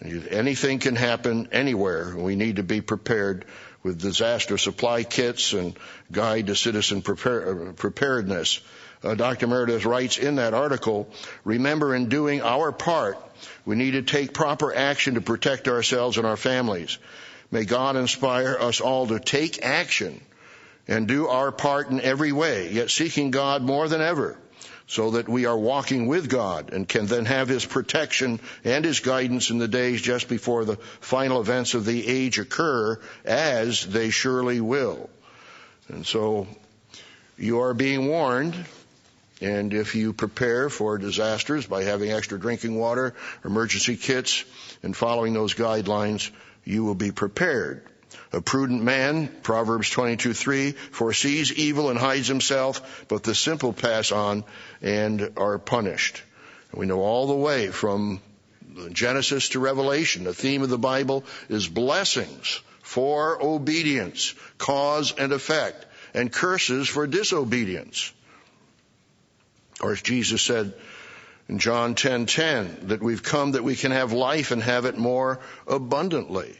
[0.00, 2.14] Anything can happen anywhere.
[2.16, 3.46] We need to be prepared
[3.82, 5.76] with disaster supply kits and
[6.12, 8.60] guide to citizen prepare, uh, preparedness
[9.04, 9.46] uh, Dr.
[9.46, 11.08] Meredith writes in that article,
[11.44, 13.18] remember in doing our part,
[13.66, 16.98] we need to take proper action to protect ourselves and our families.
[17.50, 20.20] May God inspire us all to take action
[20.88, 24.38] and do our part in every way, yet seeking God more than ever,
[24.86, 29.00] so that we are walking with God and can then have His protection and His
[29.00, 34.10] guidance in the days just before the final events of the age occur, as they
[34.10, 35.10] surely will.
[35.88, 36.46] And so
[37.36, 38.54] you are being warned
[39.44, 44.42] and if you prepare for disasters by having extra drinking water, emergency kits,
[44.82, 46.30] and following those guidelines,
[46.64, 47.82] you will be prepared.
[48.32, 54.44] A prudent man, Proverbs 22:3, foresees evil and hides himself, but the simple pass on
[54.80, 56.22] and are punished.
[56.72, 58.22] We know all the way from
[58.92, 65.84] Genesis to Revelation, the theme of the Bible is blessings for obedience, cause and effect,
[66.14, 68.10] and curses for disobedience.
[69.80, 70.74] Or as Jesus said
[71.48, 74.84] in John 10:10, 10, 10, that we've come that we can have life and have
[74.84, 76.54] it more abundantly.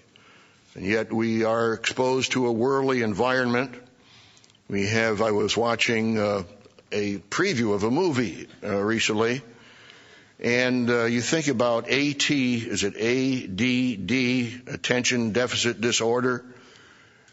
[0.74, 3.74] And yet we are exposed to a worldly environment.
[4.68, 6.42] We have, I was watching uh,
[6.90, 9.42] a preview of a movie uh, recently,
[10.40, 16.44] and uh, you think about AT, is it ADD, attention deficit disorder?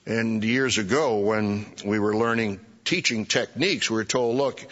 [0.06, 4.66] And years ago when we were learning teaching techniques, we were told, look,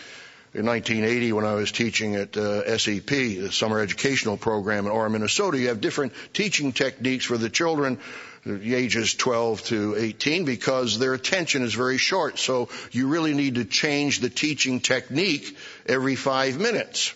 [0.54, 5.12] in 1980 when I was teaching at uh, SEP, the summer educational program in Orem,
[5.12, 5.60] Minnesota.
[5.60, 8.00] You have different teaching techniques for the children
[8.46, 12.40] the ages 12 to 18 because their attention is very short.
[12.40, 17.14] So you really need to change the teaching technique every five minutes.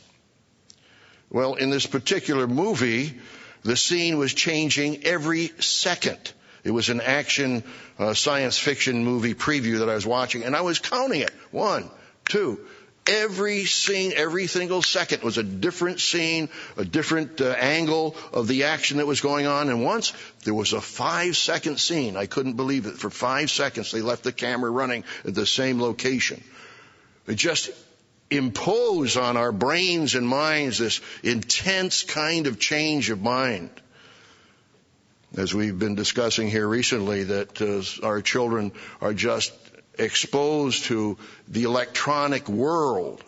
[1.29, 3.19] Well, in this particular movie,
[3.63, 6.33] the scene was changing every second.
[6.63, 7.63] It was an action
[7.97, 11.31] uh, science fiction movie preview that I was watching, and I was counting it.
[11.51, 11.89] One,
[12.25, 12.65] two,
[13.05, 18.63] Every scene, every single second was a different scene, a different uh, angle of the
[18.63, 19.69] action that was going on.
[19.69, 20.13] And once
[20.45, 22.15] there was a five second scene.
[22.15, 22.95] I couldn't believe it.
[22.95, 26.41] For five seconds, they left the camera running at the same location.
[27.27, 27.71] It just
[28.29, 33.69] impose on our brains and minds this intense kind of change of mind.
[35.35, 39.51] As we've been discussing here recently, that uh, our children are just
[39.97, 43.23] exposed to the electronic world.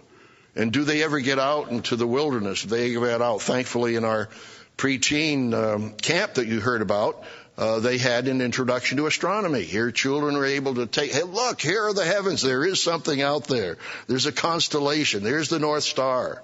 [0.56, 2.64] And do they ever get out into the wilderness?
[2.64, 3.42] They get out.
[3.42, 4.30] Thankfully, in our
[4.78, 7.24] preteen um, camp that you heard about,
[7.58, 9.64] uh, they had an introduction to astronomy.
[9.64, 12.42] Here, children were able to take, hey, look, here are the heavens.
[12.42, 13.78] There is something out there.
[14.08, 15.24] There's a constellation.
[15.24, 16.44] There's the North Star.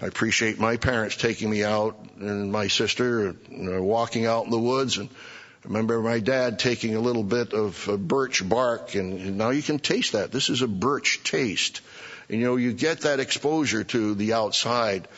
[0.00, 4.50] I appreciate my parents taking me out and my sister you know, walking out in
[4.50, 5.08] the woods and
[5.66, 9.78] remember my dad taking a little bit of uh, birch bark, and, now you can
[9.78, 10.32] taste that.
[10.32, 11.80] This is a birch taste.
[12.28, 15.08] And, you know, you get that exposure to the outside.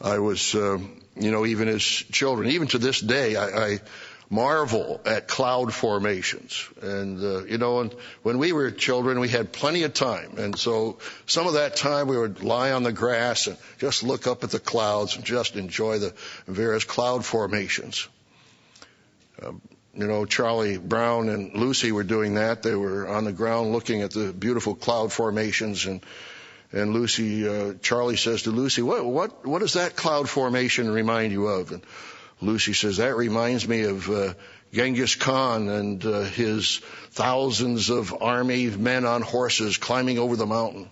[0.00, 0.78] I was, uh,
[1.16, 3.80] you know, even as children, even to this day, I, I
[4.28, 6.68] marvel at cloud formations.
[6.80, 10.38] And, uh, you know, and when we were children, we had plenty of time.
[10.38, 14.26] And so some of that time we would lie on the grass and just look
[14.26, 16.14] up at the clouds and just enjoy the
[16.46, 18.08] various cloud formations.
[19.42, 22.62] You know, Charlie Brown and Lucy were doing that.
[22.62, 26.04] They were on the ground looking at the beautiful cloud formations and
[26.72, 31.32] and Lucy, uh, Charlie says to Lucy, what, what, what does that cloud formation remind
[31.32, 31.72] you of?
[31.72, 31.82] And
[32.40, 34.34] Lucy says, that reminds me of, uh,
[34.72, 36.78] Genghis Khan and uh, his
[37.10, 40.88] thousands of army men on horses climbing over the mountain.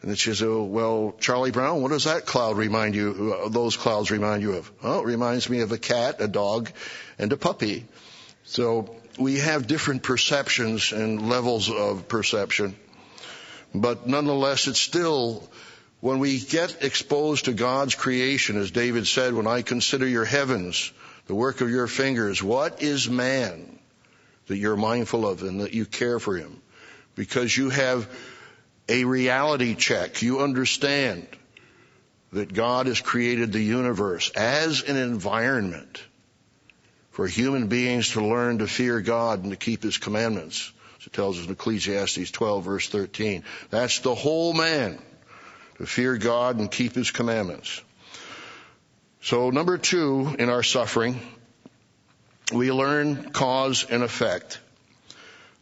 [0.00, 3.48] And then she says, oh, well, Charlie Brown, what does that cloud remind you, uh,
[3.48, 4.70] those clouds remind you of?
[4.82, 6.70] Oh, it reminds me of a cat, a dog,
[7.18, 7.84] and a puppy.
[8.44, 12.76] So we have different perceptions and levels of perception.
[13.74, 15.48] But nonetheless, it's still,
[16.00, 20.92] when we get exposed to God's creation, as David said, when I consider your heavens,
[21.26, 23.78] the work of your fingers, what is man
[24.46, 26.62] that you're mindful of and that you care for him?
[27.16, 28.08] Because you have
[28.88, 30.22] a reality check.
[30.22, 31.26] You understand
[32.32, 36.02] that God has created the universe as an environment
[37.10, 40.72] for human beings to learn to fear God and to keep His commandments.
[41.00, 43.44] As it tells us in Ecclesiastes 12 verse 13.
[43.70, 44.98] That's the whole man,
[45.78, 47.82] to fear God and keep His commandments.
[49.22, 51.20] So number two in our suffering,
[52.52, 54.60] we learn cause and effect.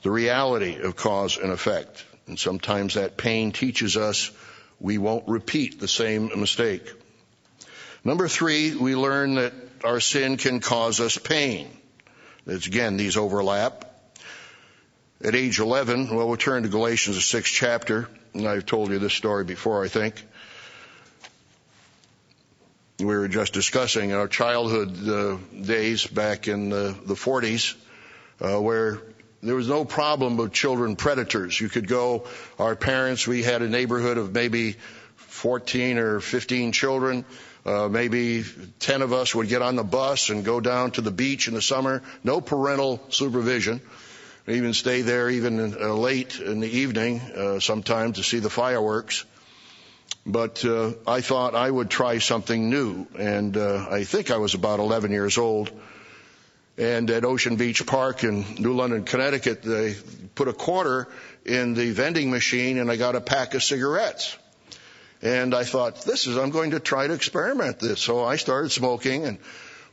[0.02, 2.04] The reality of cause and effect.
[2.26, 4.30] And sometimes that pain teaches us
[4.80, 6.92] we won't repeat the same mistake.
[8.04, 9.52] Number three, we learn that
[9.84, 11.68] our sin can cause us pain.
[12.46, 13.84] It's again, these overlap.
[15.24, 18.98] At age 11, well, we'll turn to Galatians, the sixth chapter, and I've told you
[18.98, 20.22] this story before, I think.
[22.98, 27.74] We were just discussing our childhood uh, days back in the, the 40s,
[28.40, 29.00] uh, where
[29.42, 31.60] there was no problem with children predators.
[31.60, 32.26] You could go,
[32.58, 34.76] our parents, we had a neighborhood of maybe
[35.16, 37.24] 14 or 15 children.
[37.64, 38.44] Uh, maybe
[38.78, 41.54] 10 of us would get on the bus and go down to the beach in
[41.54, 42.02] the summer.
[42.22, 43.80] No parental supervision.
[44.46, 48.38] We even stay there even in, uh, late in the evening, uh, sometimes to see
[48.38, 49.24] the fireworks.
[50.24, 54.54] But uh, I thought I would try something new, and uh, I think I was
[54.54, 55.70] about 11 years old
[56.78, 59.94] and at Ocean Beach Park in New London, Connecticut, they
[60.34, 61.08] put a quarter
[61.44, 64.36] in the vending machine and I got a pack of cigarettes.
[65.22, 68.00] And I thought, this is, I'm going to try to experiment this.
[68.00, 69.38] So I started smoking and,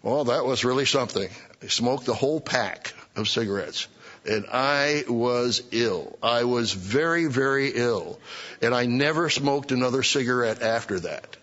[0.01, 1.29] well, that was really something.
[1.61, 3.87] I smoked the whole pack of cigarettes.
[4.25, 6.17] And I was ill.
[6.21, 8.19] I was very, very ill.
[8.61, 11.37] And I never smoked another cigarette after that.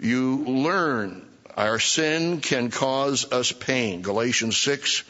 [0.00, 1.29] You learn
[1.60, 4.00] our sin can cause us pain.
[4.00, 5.04] Galatians 6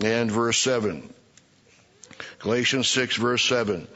[0.00, 1.12] and verse 7.
[2.38, 3.88] Galatians 6 verse 7.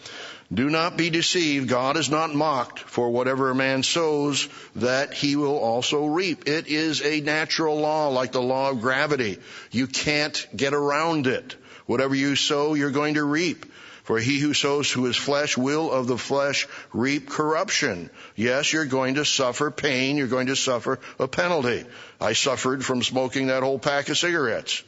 [0.52, 1.68] Do not be deceived.
[1.68, 6.48] God is not mocked for whatever a man sows that he will also reap.
[6.48, 9.38] It is a natural law like the law of gravity.
[9.70, 11.54] You can't get around it.
[11.86, 13.64] Whatever you sow, you're going to reap.
[14.04, 18.10] For he who sows to his flesh will of the flesh reap corruption.
[18.34, 20.16] Yes, you're going to suffer pain.
[20.16, 21.84] You're going to suffer a penalty.
[22.20, 24.82] I suffered from smoking that whole pack of cigarettes.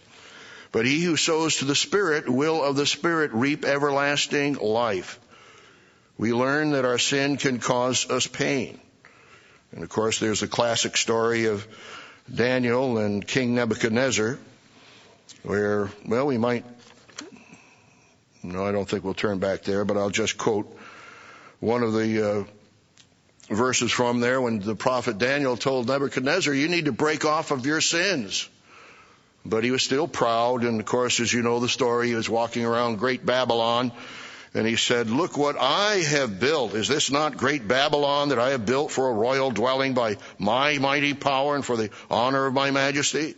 [0.73, 5.21] But he who sows to the Spirit will of the Spirit reap everlasting life.
[6.19, 8.81] We learn that our sin can cause us pain.
[9.71, 11.67] And of course, there's a classic story of
[12.33, 14.39] Daniel and King Nebuchadnezzar
[15.45, 16.65] where, well, we might
[18.45, 20.78] no, I don't think we'll turn back there, but I'll just quote
[21.61, 22.45] one of the uh,
[23.49, 27.64] verses from there when the prophet Daniel told Nebuchadnezzar, you need to break off of
[27.64, 28.47] your sins.
[29.47, 32.28] But he was still proud, and of course, as you know the story, he was
[32.28, 33.92] walking around great Babylon,
[34.53, 36.74] and he said, look what I have built.
[36.74, 40.78] Is this not great Babylon that I have built for a royal dwelling by my
[40.78, 43.34] mighty power and for the honor of my majesty?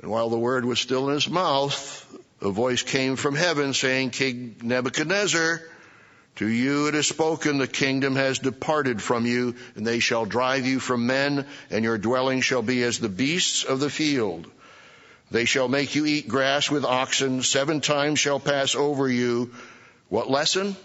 [0.00, 2.04] And while the word was still in his mouth,
[2.40, 5.60] a voice came from heaven saying, King Nebuchadnezzar,
[6.36, 10.66] to you it is spoken, the kingdom has departed from you, and they shall drive
[10.66, 14.48] you from men, and your dwelling shall be as the beasts of the field.
[15.30, 19.52] They shall make you eat grass with oxen, seven times shall pass over you.
[20.08, 20.76] What lesson?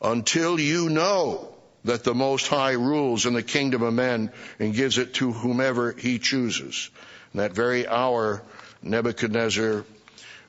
[0.00, 1.54] Until you know
[1.84, 5.92] that the Most High rules in the kingdom of men and gives it to whomever
[5.92, 6.90] he chooses.
[7.34, 8.42] In that very hour,
[8.82, 9.84] Nebuchadnezzar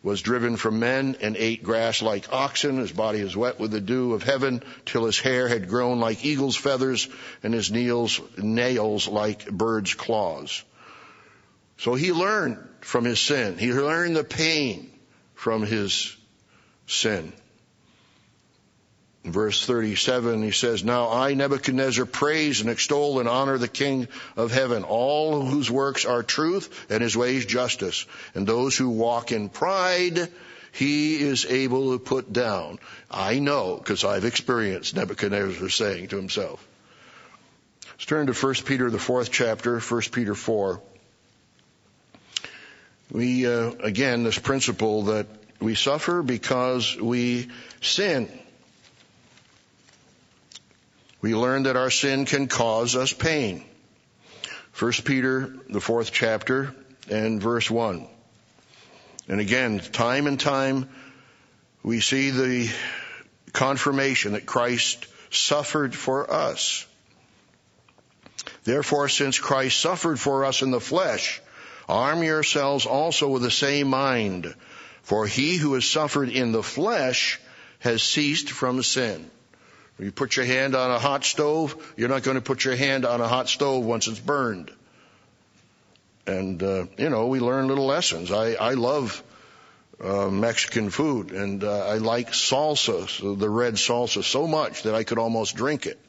[0.04, 2.78] was driven from men and ate grass like oxen.
[2.78, 6.26] His body was wet with the dew of heaven till his hair had grown like
[6.26, 7.08] eagle's feathers
[7.42, 10.64] and his nails, nails like bird's claws.
[11.78, 13.58] So he learned from his sin.
[13.58, 14.92] He learned the pain
[15.36, 16.16] from his
[16.86, 17.32] sin.
[19.24, 24.52] Verse 37, he says, Now I, Nebuchadnezzar, praise and extol and honor the King of
[24.52, 28.06] heaven, all whose works are truth and his ways justice.
[28.36, 30.30] And those who walk in pride,
[30.74, 32.80] he is able to put down.
[33.10, 36.68] I know, because I've experienced Nebuchadnezzar saying to himself.
[37.92, 40.82] Let's turn to 1 Peter, the fourth chapter, 1 Peter 4.
[43.10, 45.28] We, uh, again, this principle that
[45.62, 47.48] we suffer because we
[47.80, 48.28] sin.
[51.24, 53.64] We learn that our sin can cause us pain.
[54.74, 56.76] First Peter, the fourth chapter
[57.10, 58.10] and verse one.
[59.30, 60.90] And again, time and time,
[61.82, 62.70] we see the
[63.54, 66.86] confirmation that Christ suffered for us.
[68.66, 71.42] Therefore, since Christ suffered for us in the flesh,
[71.88, 74.54] arm yourselves also with the same mind.
[75.04, 77.40] For he who has suffered in the flesh
[77.80, 79.32] has ceased from sin.
[79.98, 82.76] When you put your hand on a hot stove, you're not going to put your
[82.76, 84.72] hand on a hot stove once it's burned.
[86.26, 88.32] And, uh, you know, we learn little lessons.
[88.32, 89.22] I, I love
[90.02, 95.04] uh, Mexican food and uh, I like salsa, the red salsa, so much that I
[95.04, 96.00] could almost drink it.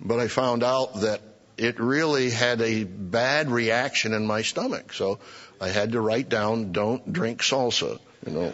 [0.00, 1.20] But I found out that
[1.56, 4.92] it really had a bad reaction in my stomach.
[4.92, 5.18] So
[5.60, 8.52] I had to write down, don't drink salsa, you know.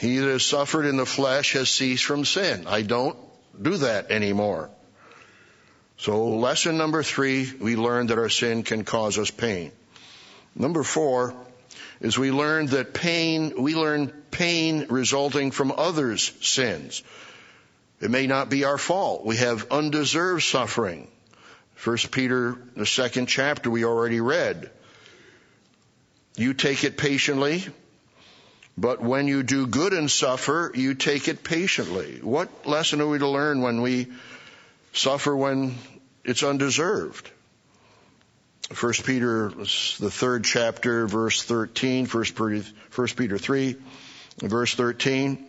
[0.00, 2.66] He that has suffered in the flesh has ceased from sin.
[2.66, 3.18] I don't
[3.60, 4.70] do that anymore.
[5.98, 9.72] So lesson number three, we learned that our sin can cause us pain.
[10.54, 11.34] Number four
[12.00, 17.02] is we learned that pain, we learn pain resulting from others' sins.
[18.00, 19.26] It may not be our fault.
[19.26, 21.08] We have undeserved suffering.
[21.74, 24.70] First Peter, the second chapter we already read.
[26.36, 27.66] You take it patiently,
[28.80, 32.20] but when you do good and suffer, you take it patiently.
[32.22, 34.06] What lesson are we to learn when we
[34.94, 35.74] suffer when
[36.24, 37.30] it's undeserved?
[38.70, 43.76] First Peter, the third chapter, verse 13, First Peter 3,
[44.38, 45.46] verse 13.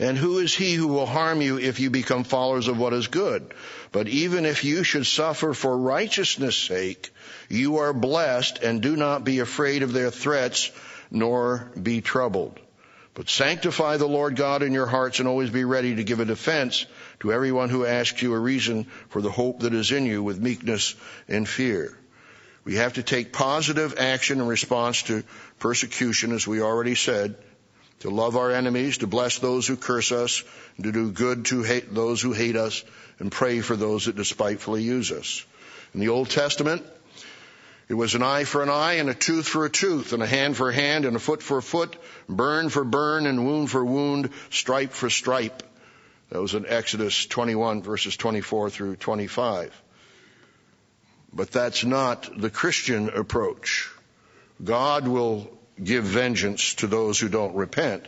[0.00, 3.06] And who is he who will harm you if you become followers of what is
[3.06, 3.54] good?
[3.92, 7.12] But even if you should suffer for righteousness sake,
[7.48, 10.72] you are blessed and do not be afraid of their threats
[11.14, 12.58] nor be troubled.
[13.14, 16.24] But sanctify the Lord God in your hearts and always be ready to give a
[16.24, 16.84] defense
[17.20, 20.40] to everyone who asks you a reason for the hope that is in you with
[20.40, 20.96] meekness
[21.28, 21.96] and fear.
[22.64, 25.22] We have to take positive action in response to
[25.60, 27.36] persecution, as we already said,
[28.00, 30.42] to love our enemies, to bless those who curse us,
[30.82, 31.62] to do good to
[31.92, 32.82] those who hate us,
[33.20, 35.44] and pray for those that despitefully use us.
[35.92, 36.84] In the Old Testament,
[37.88, 40.26] it was an eye for an eye and a tooth for a tooth and a
[40.26, 41.96] hand for a hand and a foot for a foot,
[42.28, 45.62] burn for burn and wound for wound, stripe for stripe.
[46.30, 49.82] That was in Exodus 21 verses 24 through 25.
[51.32, 53.90] But that's not the Christian approach.
[54.62, 55.50] God will
[55.82, 58.06] give vengeance to those who don't repent.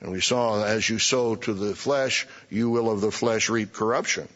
[0.00, 3.72] And we saw, as you sow to the flesh, you will of the flesh reap
[3.72, 4.28] corruption.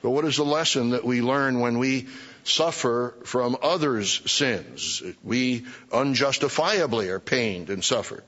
[0.00, 2.06] But what is the lesson that we learn when we
[2.48, 5.02] suffer from others' sins?
[5.22, 8.24] We unjustifiably are pained and suffer.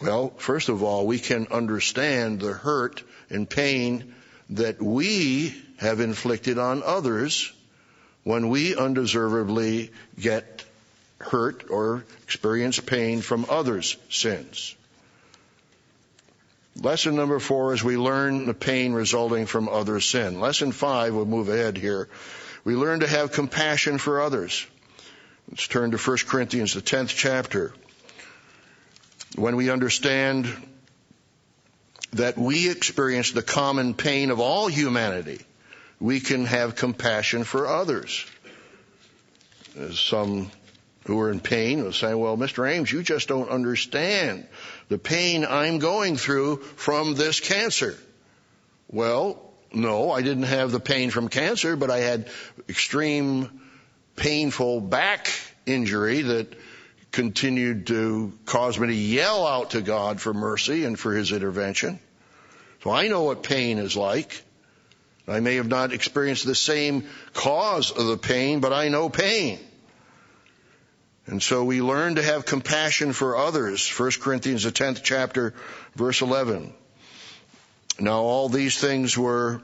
[0.00, 4.14] Well, first of all, we can understand the hurt and pain
[4.50, 7.52] that we have inflicted on others
[8.24, 10.64] when we undeservedly get
[11.18, 14.74] hurt or experience pain from others' sins.
[16.82, 20.40] Lesson number four is we learn the pain resulting from other sin.
[20.40, 22.08] Lesson five, we'll move ahead here.
[22.64, 24.66] We learn to have compassion for others.
[25.48, 27.72] Let's turn to 1 Corinthians, the 10th chapter.
[29.36, 30.48] When we understand
[32.12, 35.40] that we experience the common pain of all humanity,
[35.98, 38.24] we can have compassion for others.
[39.92, 40.50] Some
[41.04, 42.68] who are in pain will say, well, Mr.
[42.68, 44.46] Ames, you just don't understand
[44.88, 47.96] the pain I'm going through from this cancer.
[48.88, 52.28] Well, no, I didn't have the pain from cancer, but I had
[52.68, 53.60] extreme
[54.14, 55.30] painful back
[55.66, 56.54] injury that
[57.10, 61.98] continued to cause me to yell out to God for mercy and for His intervention.
[62.82, 64.42] So I know what pain is like.
[65.28, 69.58] I may have not experienced the same cause of the pain, but I know pain.
[71.26, 73.88] And so we learn to have compassion for others.
[73.88, 75.54] 1 Corinthians, the 10th chapter,
[75.96, 76.72] verse 11.
[77.98, 79.62] Now all these things were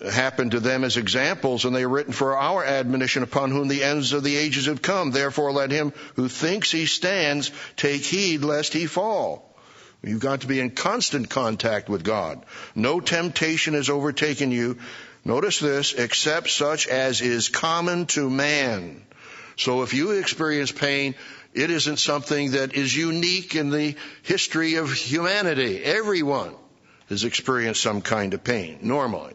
[0.00, 3.82] happened to them as examples, and they are written for our admonition upon whom the
[3.82, 5.10] ends of the ages have come.
[5.10, 9.44] Therefore let him who thinks he stands take heed lest he fall.
[10.02, 12.44] You've got to be in constant contact with God.
[12.76, 14.78] No temptation has overtaken you.
[15.24, 19.04] Notice this, except such as is common to man.
[19.58, 21.16] So if you experience pain,
[21.52, 25.82] it isn't something that is unique in the history of humanity.
[25.82, 26.54] Everyone
[27.08, 29.34] has experienced some kind of pain, normally.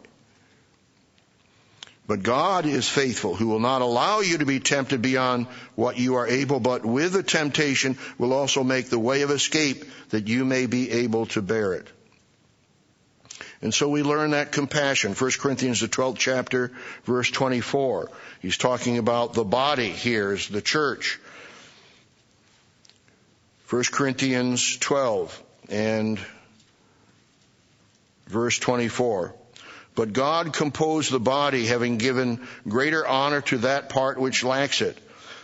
[2.06, 6.16] But God is faithful, who will not allow you to be tempted beyond what you
[6.16, 10.44] are able, but with the temptation will also make the way of escape that you
[10.44, 11.88] may be able to bear it.
[13.64, 15.14] And so we learn that compassion.
[15.14, 16.70] 1 Corinthians, the 12th chapter,
[17.04, 18.10] verse 24.
[18.42, 21.18] He's talking about the body here is the church.
[23.70, 26.20] 1 Corinthians 12 and
[28.26, 29.34] verse 24.
[29.94, 34.98] But God composed the body, having given greater honor to that part which lacks it,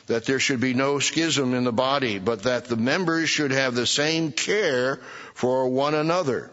[0.08, 3.74] that there should be no schism in the body, but that the members should have
[3.74, 5.00] the same care
[5.32, 6.50] for one another.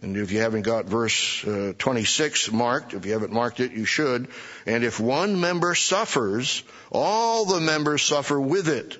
[0.00, 3.84] And if you haven't got verse uh, 26 marked, if you haven't marked it, you
[3.84, 4.28] should.
[4.64, 8.96] And if one member suffers, all the members suffer with it.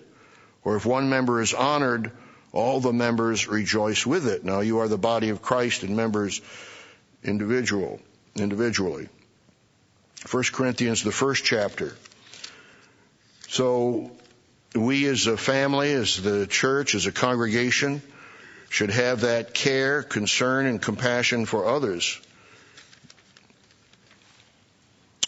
[0.65, 2.11] Or if one member is honored,
[2.53, 4.45] all the members rejoice with it.
[4.45, 6.41] Now you are the body of Christ and members
[7.23, 8.01] individual,
[8.37, 9.09] individually.
[10.31, 11.97] 1 Corinthians, the first chapter.
[13.49, 14.11] So
[14.75, 18.03] we as a family, as the church, as a congregation,
[18.69, 22.21] should have that care, concern, and compassion for others.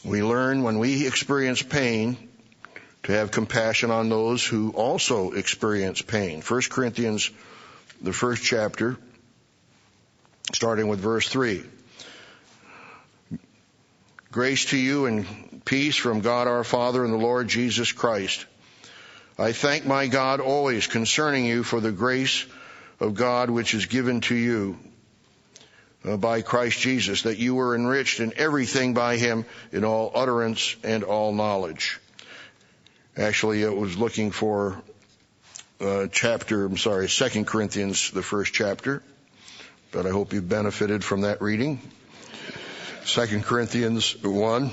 [0.05, 2.17] We learn when we experience pain
[3.05, 6.43] to have compassion on those who also experience pain.
[6.43, 7.31] 1 Corinthians,
[8.01, 8.97] the first chapter,
[10.55, 11.63] starting with verse 3.
[14.33, 18.47] Grace to you and peace from God our Father and the Lord Jesus Christ.
[19.39, 22.45] I thank my God always concerning you for the grace
[23.01, 24.79] of God which is given to you
[26.05, 30.77] uh, by Christ Jesus, that you were enriched in everything by him in all utterance
[30.85, 31.99] and all knowledge.
[33.17, 34.81] Actually, it was looking for
[35.81, 39.03] uh, chapter, I'm sorry, Second Corinthians, the first chapter,
[39.91, 41.81] but I hope you benefited from that reading.
[43.05, 44.71] Second Corinthians 1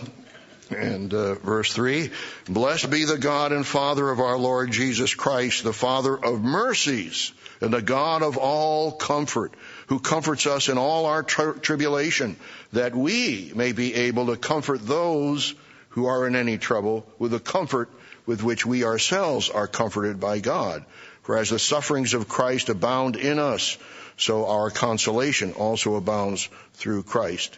[0.71, 2.09] and uh, verse 3
[2.47, 7.31] blessed be the god and father of our lord jesus christ the father of mercies
[7.61, 9.53] and the God of all comfort,
[9.87, 12.35] who comforts us in all our tri- tribulation,
[12.73, 15.53] that we may be able to comfort those
[15.89, 17.89] who are in any trouble with the comfort
[18.25, 20.85] with which we ourselves are comforted by God.
[21.23, 23.77] For as the sufferings of Christ abound in us,
[24.17, 27.57] so our consolation also abounds through Christ.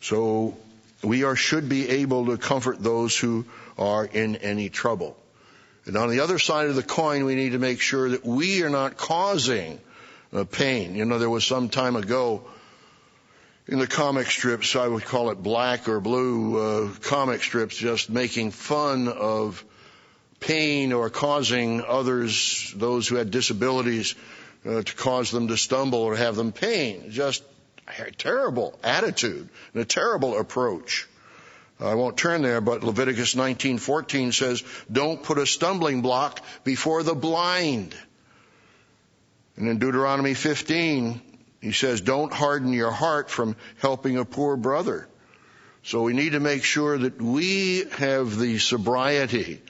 [0.00, 0.56] So
[1.02, 3.44] we are, should be able to comfort those who
[3.78, 5.16] are in any trouble.
[5.84, 8.62] And on the other side of the coin, we need to make sure that we
[8.62, 9.80] are not causing
[10.32, 10.96] uh, pain.
[10.96, 12.44] You know, there was some time ago
[13.68, 18.10] in the comic strips, I would call it black or blue uh, comic strips, just
[18.10, 19.64] making fun of
[20.38, 24.14] pain or causing others, those who had disabilities,
[24.64, 27.10] uh, to cause them to stumble or have them pain.
[27.10, 27.42] Just
[27.98, 31.08] a terrible attitude and a terrible approach.
[31.78, 37.14] I won't turn there, but Leviticus 19:14 says, "Don't put a stumbling block before the
[37.14, 37.94] blind."
[39.56, 41.20] And in Deuteronomy 15,
[41.60, 45.06] he says, "Don't harden your heart from helping a poor brother."
[45.82, 49.62] So we need to make sure that we have the sobriety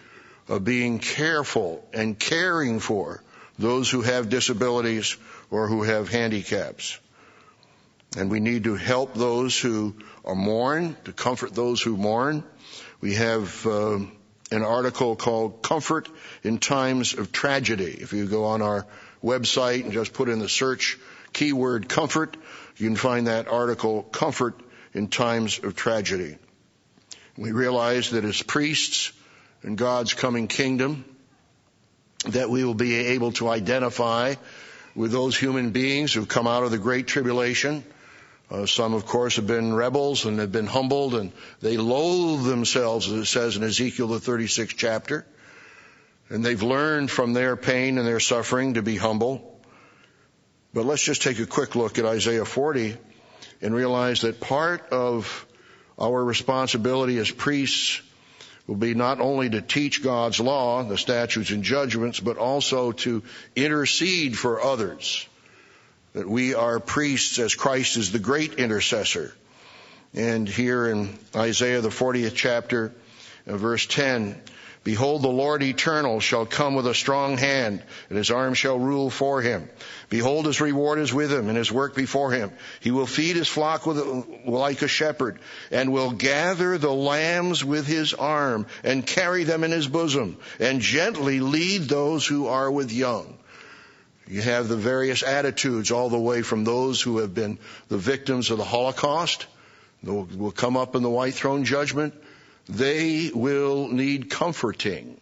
[0.48, 3.22] of being careful and caring for
[3.58, 5.16] those who have disabilities
[5.50, 6.98] or who have handicaps.
[8.16, 9.94] And we need to help those who
[10.24, 12.44] are mourn, to comfort those who mourn.
[13.00, 13.98] We have uh,
[14.50, 16.08] an article called Comfort
[16.42, 17.98] in Times of Tragedy.
[18.00, 18.86] If you go on our
[19.22, 20.98] website and just put in the search
[21.34, 22.38] keyword comfort,
[22.78, 24.54] you can find that article, Comfort
[24.94, 26.38] in Times of Tragedy.
[27.36, 29.12] We realize that as priests
[29.62, 31.04] in God's coming kingdom,
[32.28, 34.36] that we will be able to identify
[34.94, 37.84] with those human beings who come out of the Great Tribulation.
[38.48, 43.10] Uh, some, of course, have been rebels and have been humbled, and they loathe themselves,
[43.10, 45.26] as it says in Ezekiel the 36th chapter.
[46.28, 49.60] And they've learned from their pain and their suffering to be humble.
[50.72, 52.96] But let's just take a quick look at Isaiah 40
[53.62, 55.46] and realize that part of
[55.98, 58.02] our responsibility as priests
[58.66, 63.22] will be not only to teach God's law, the statutes and judgments, but also to
[63.54, 65.26] intercede for others.
[66.16, 69.34] That we are priests as Christ is the great intercessor.
[70.14, 72.94] And here in Isaiah the 40th chapter,
[73.46, 74.40] uh, verse 10,
[74.82, 79.10] Behold, the Lord eternal shall come with a strong hand, and his arm shall rule
[79.10, 79.68] for him.
[80.08, 82.50] Behold, his reward is with him, and his work before him.
[82.80, 83.98] He will feed his flock with,
[84.46, 85.38] like a shepherd,
[85.70, 90.80] and will gather the lambs with his arm, and carry them in his bosom, and
[90.80, 93.35] gently lead those who are with young.
[94.28, 97.58] You have the various attitudes all the way from those who have been
[97.88, 99.46] the victims of the Holocaust,
[100.04, 102.14] who will come up in the white throne judgment,
[102.68, 105.20] they will need comforting.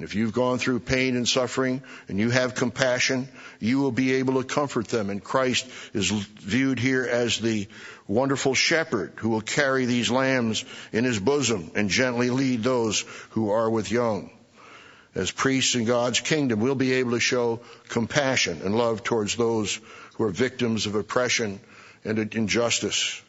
[0.00, 3.28] If you've gone through pain and suffering and you have compassion,
[3.58, 5.10] you will be able to comfort them.
[5.10, 7.66] And Christ is viewed here as the
[8.06, 13.50] wonderful shepherd who will carry these lambs in his bosom and gently lead those who
[13.50, 14.30] are with young.
[15.14, 19.80] As priests in God's kingdom, we'll be able to show compassion and love towards those
[20.16, 21.60] who are victims of oppression
[22.04, 23.20] and injustice.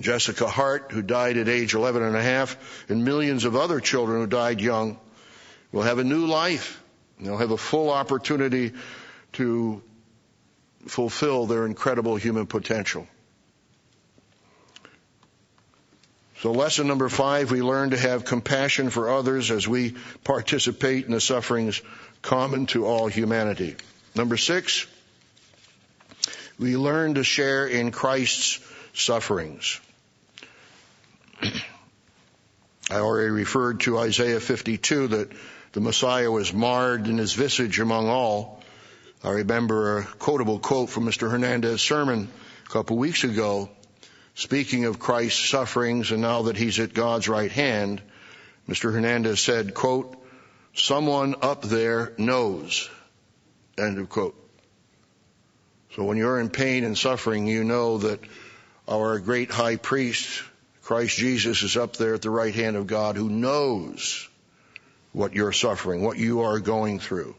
[0.00, 2.56] Jessica Hart, who died at age 11 and a half,
[2.88, 4.98] and millions of other children who died young
[5.72, 6.82] will have a new life.
[7.20, 8.72] They'll have a full opportunity
[9.32, 9.82] to
[10.86, 13.06] fulfill their incredible human potential.
[16.40, 21.10] So lesson number five, we learn to have compassion for others as we participate in
[21.10, 21.82] the sufferings
[22.22, 23.74] common to all humanity.
[24.14, 24.86] Number six,
[26.56, 28.60] we learn to share in Christ's
[28.94, 29.80] sufferings.
[31.42, 31.54] I
[32.90, 35.32] already referred to Isaiah 52 that
[35.72, 38.62] the Messiah was marred in his visage among all.
[39.24, 41.28] I remember a quotable quote from Mr.
[41.28, 42.28] Hernandez's sermon
[42.64, 43.70] a couple weeks ago,
[44.38, 48.00] speaking of Christ's sufferings and now that he's at God's right hand.
[48.68, 48.92] Mr.
[48.92, 50.16] Hernandez said, quote,
[50.76, 52.88] someone up there knows,
[53.76, 54.36] end of quote.
[55.96, 58.20] So when you're in pain and suffering, you know that
[58.86, 60.44] our great high priest
[60.82, 64.28] Christ Jesus is up there at the right hand of God who knows
[65.10, 67.34] what you're suffering, what you are going through.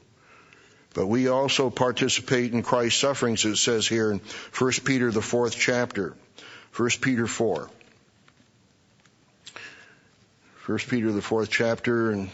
[0.93, 4.19] But we also participate in Christ's sufferings, it says here in
[4.57, 6.17] 1 Peter, the fourth chapter.
[6.75, 7.69] 1 Peter 4.
[10.65, 12.29] 1 Peter, the fourth chapter, and,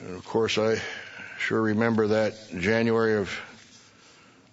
[0.00, 0.80] and of course I
[1.38, 3.28] sure remember that January of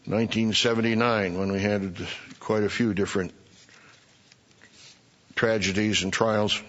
[0.05, 1.95] 1979 when we had
[2.39, 3.33] quite a few different
[5.35, 6.59] tragedies and trials.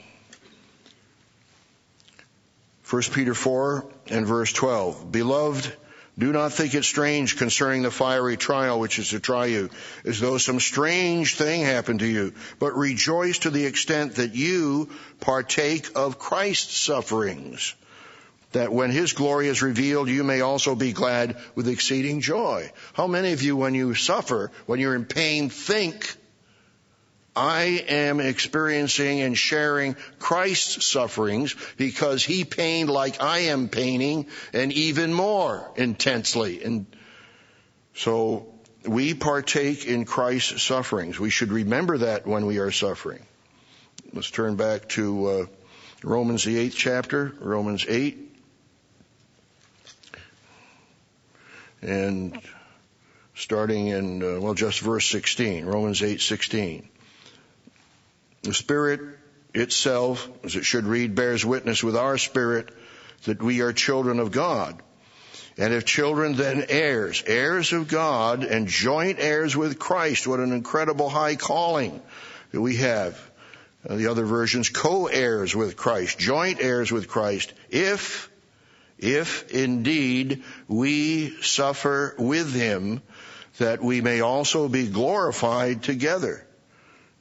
[2.90, 5.12] 1 Peter 4 and verse 12.
[5.12, 5.72] Beloved,
[6.18, 9.70] do not think it strange concerning the fiery trial which is to try you,
[10.04, 14.90] as though some strange thing happened to you, but rejoice to the extent that you
[15.20, 17.74] partake of Christ's sufferings,
[18.52, 22.72] that when his glory is revealed, you may also be glad with exceeding joy.
[22.94, 26.16] How many of you, when you suffer, when you're in pain, think
[27.38, 34.72] I am experiencing and sharing Christ's sufferings because he pained like I am paining and
[34.72, 36.64] even more intensely.
[36.64, 36.86] And
[37.94, 38.52] so
[38.84, 41.20] we partake in Christ's sufferings.
[41.20, 43.24] We should remember that when we are suffering.
[44.12, 45.46] Let's turn back to uh,
[46.02, 48.18] Romans, the eighth chapter, Romans 8.
[51.82, 52.40] And
[53.36, 56.88] starting in, uh, well, just verse 16, Romans 8, 16.
[58.42, 59.00] The Spirit
[59.54, 62.70] itself, as it should read, bears witness with our spirit
[63.24, 64.80] that we are children of God.
[65.56, 70.26] And if children, then heirs, heirs of God and joint heirs with Christ.
[70.26, 72.00] What an incredible high calling
[72.52, 73.20] that we have.
[73.88, 78.30] Uh, the other versions, co-heirs with Christ, joint heirs with Christ, if,
[78.98, 83.02] if indeed we suffer with him,
[83.58, 86.44] that we may also be glorified together.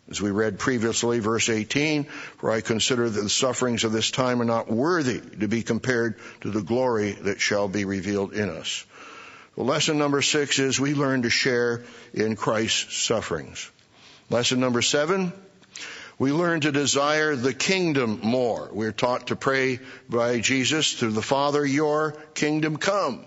[0.10, 2.05] As we read previously, verse 18,
[2.38, 6.18] for I consider that the sufferings of this time are not worthy to be compared
[6.41, 8.86] to the glory that shall be revealed in us.
[9.55, 11.84] Well, lesson number six is we learn to share
[12.14, 13.70] in Christ's sufferings.
[14.30, 15.34] Lesson number seven,
[16.20, 18.70] we learn to desire the kingdom more.
[18.72, 23.26] We're taught to pray by Jesus to the Father, your kingdom come.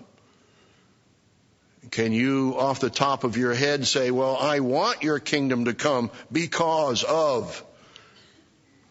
[1.89, 5.73] Can you, off the top of your head, say, well, I want your kingdom to
[5.73, 7.63] come because of.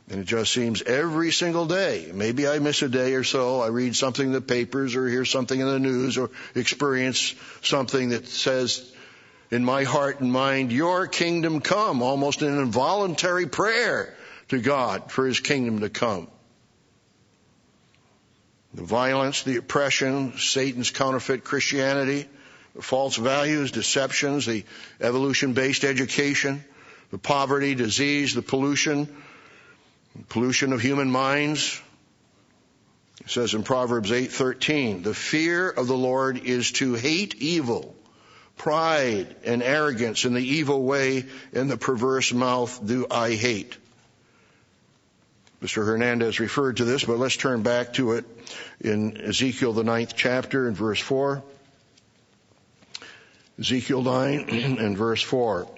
[0.09, 2.11] And it just seems every single day.
[2.12, 3.61] Maybe I miss a day or so.
[3.61, 7.32] I read something in the papers or hear something in the news or experience
[7.62, 8.91] something that says
[9.53, 14.16] in my heart and mind, your kingdom come, almost an involuntary prayer
[14.49, 16.28] to God for his kingdom to come.
[18.74, 22.28] The violence, the oppression, Satan's counterfeit Christianity,
[22.80, 24.64] false values, deceptions, the
[25.00, 26.64] evolution based education,
[27.10, 29.08] the poverty, disease, the pollution,
[30.28, 31.80] pollution of human minds.
[33.22, 37.94] It says in Proverbs 8:13, "The fear of the Lord is to hate evil.
[38.56, 43.76] Pride and arrogance in the evil way and the perverse mouth do I hate."
[45.62, 45.84] Mr.
[45.84, 48.24] Hernandez referred to this, but let's turn back to it
[48.80, 51.42] in Ezekiel the ninth chapter in verse 4.
[53.61, 54.48] Ezekiel 9
[54.78, 55.68] and verse 4.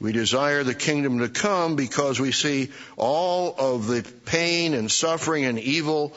[0.00, 5.44] We desire the kingdom to come because we see all of the pain and suffering
[5.44, 6.14] and evil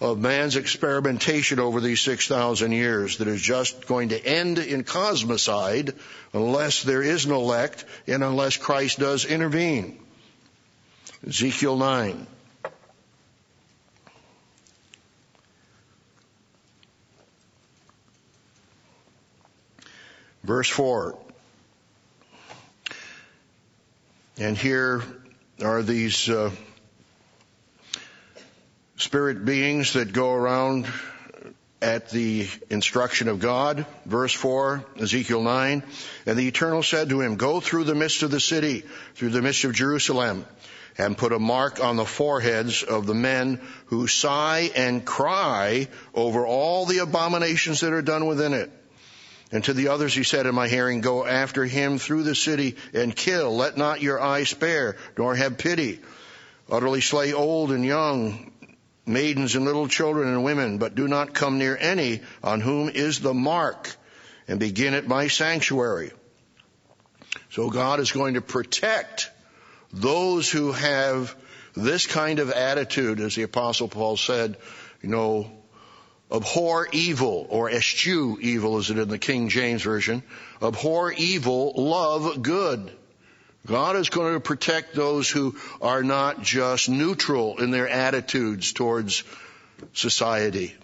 [0.00, 5.94] of man's experimentation over these 6,000 years that is just going to end in cosmicide
[6.32, 9.98] unless there is an elect and unless Christ does intervene.
[11.26, 12.26] Ezekiel 9.
[20.46, 21.18] Verse 4.
[24.38, 25.02] And here
[25.60, 26.52] are these uh,
[28.96, 30.86] spirit beings that go around
[31.82, 33.86] at the instruction of God.
[34.04, 35.82] Verse 4, Ezekiel 9.
[36.26, 38.84] And the Eternal said to him, Go through the midst of the city,
[39.16, 40.46] through the midst of Jerusalem,
[40.96, 46.46] and put a mark on the foreheads of the men who sigh and cry over
[46.46, 48.70] all the abominations that are done within it.
[49.52, 52.76] And to the others he said in my hearing, go after him through the city
[52.92, 53.56] and kill.
[53.56, 56.00] Let not your eye spare, nor have pity.
[56.68, 58.50] Utterly slay old and young,
[59.06, 63.20] maidens and little children and women, but do not come near any on whom is
[63.20, 63.94] the mark,
[64.48, 66.10] and begin at my sanctuary.
[67.50, 69.30] So God is going to protect
[69.92, 71.34] those who have
[71.74, 74.56] this kind of attitude, as the apostle Paul said,
[75.02, 75.50] you know,
[76.32, 80.22] Abhor evil, or eschew evil is it in the King James Version.
[80.60, 82.90] Abhor evil, love good.
[83.66, 89.24] God is going to protect those who are not just neutral in their attitudes towards
[89.92, 90.74] society.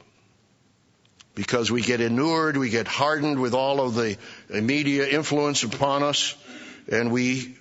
[1.34, 4.18] Because we get inured, we get hardened with all of the
[4.50, 6.36] media influence upon us,
[6.88, 7.56] and we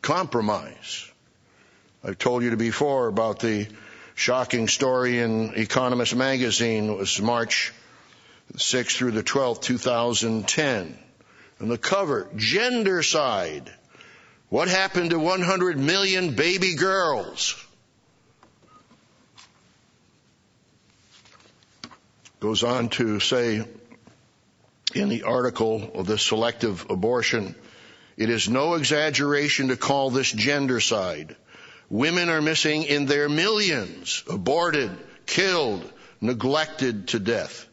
[0.00, 1.10] compromise.
[2.04, 3.66] I've told you before about the
[4.16, 6.96] shocking story in Economist magazine.
[6.96, 7.72] Was March
[8.54, 10.98] 6th through the 12th, 2010.
[11.60, 13.70] And the cover, gendercide.
[14.48, 17.62] What happened to 100 million baby girls?
[22.40, 23.64] Goes on to say
[24.94, 27.54] in the article of the selective abortion,
[28.16, 31.36] it is no exaggeration to call this gendercide.
[31.88, 34.90] Women are missing in their millions, aborted,
[35.26, 37.66] killed, neglected to death.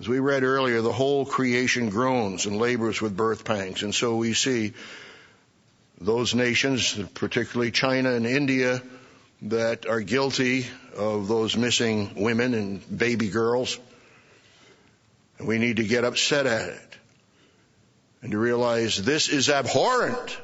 [0.00, 3.82] As we read earlier, the whole creation groans and labors with birth pangs.
[3.82, 4.74] And so we see
[6.00, 8.80] those nations, particularly China and India,
[9.42, 10.66] that are guilty
[10.96, 13.78] of those missing women and baby girls.
[15.38, 16.98] And we need to get upset at it
[18.22, 20.38] and to realize this is abhorrent.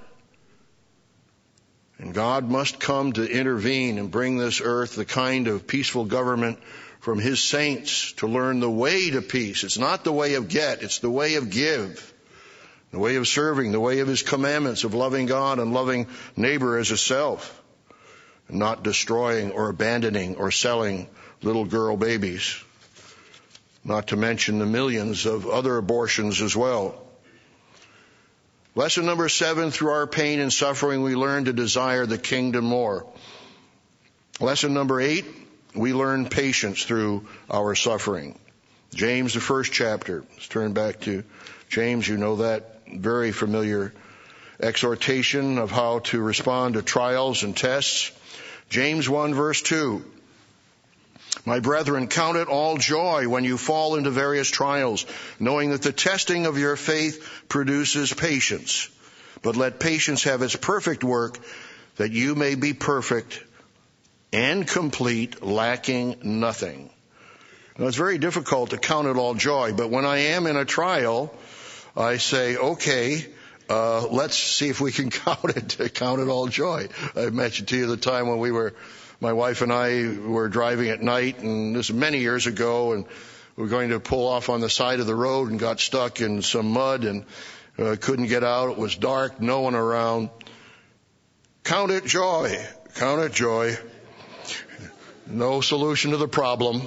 [2.05, 6.59] And God must come to intervene and bring this earth the kind of peaceful government
[7.01, 9.65] from His saints to learn the way to peace.
[9.65, 12.13] It's not the way of get, it's the way of give.
[12.91, 16.77] The way of serving, the way of His commandments of loving God and loving neighbor
[16.77, 17.63] as a self.
[18.51, 21.09] Not destroying or abandoning or selling
[21.43, 22.63] little girl babies.
[23.83, 27.04] Not to mention the millions of other abortions as well.
[28.77, 33.07] Lesson number seven, through our pain and suffering, we learn to desire the kingdom more.
[34.41, 35.25] Lesson number eight,
[35.77, 38.37] we learn patience through our suffering.
[38.93, 40.25] James, the first chapter.
[40.33, 41.23] Let's turn back to
[41.69, 42.09] James.
[42.09, 43.93] You know that very familiar
[44.61, 48.11] exhortation of how to respond to trials and tests.
[48.71, 50.05] James 1 verse 2.
[51.45, 55.05] My brethren, count it all joy when you fall into various trials,
[55.39, 58.89] knowing that the testing of your faith produces patience.
[59.43, 61.39] But let patience have its perfect work,
[61.97, 63.43] that you may be perfect
[64.33, 66.91] and complete, lacking nothing.
[67.79, 70.65] Now, it's very difficult to count it all joy, but when I am in a
[70.65, 71.35] trial,
[71.97, 73.27] I say, okay,
[73.69, 76.89] uh, let's see if we can count it, count it all joy.
[77.17, 78.75] I mentioned to you the time when we were
[79.21, 83.05] my wife and I were driving at night, and this was many years ago, and
[83.57, 86.21] we were going to pull off on the side of the road and got stuck
[86.21, 87.25] in some mud and
[87.79, 88.71] uh, couldn't get out.
[88.71, 90.31] It was dark, no one around.
[91.63, 92.59] Count it joy.
[92.97, 93.77] Count it joy.
[95.27, 96.83] No solution to the problem.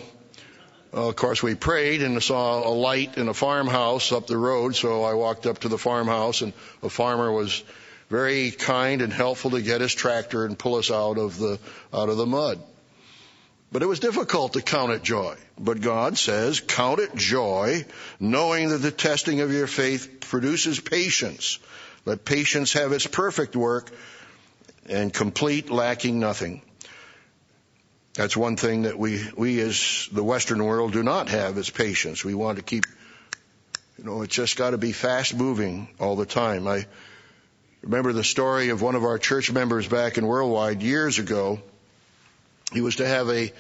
[0.94, 4.76] Uh, of course, we prayed and saw a light in a farmhouse up the road,
[4.76, 7.64] so I walked up to the farmhouse, and a farmer was
[8.10, 11.60] very kind and helpful to get his tractor and pull us out of the,
[11.94, 12.62] out of the mud.
[13.72, 15.36] But it was difficult to count it joy.
[15.60, 17.86] But God says, count it joy,
[18.20, 21.60] knowing that the testing of your faith produces patience.
[22.06, 23.92] Let patience have its perfect work
[24.88, 26.62] and complete, lacking nothing.
[28.14, 32.24] That's one thing that we, we as the Western world do not have is patience.
[32.24, 32.86] We want to keep,
[33.98, 36.68] you know, it's just got to be fast moving all the time.
[36.68, 36.86] I,
[37.82, 41.60] remember the story of one of our church members back in Worldwide years ago.
[42.74, 43.54] He was to have a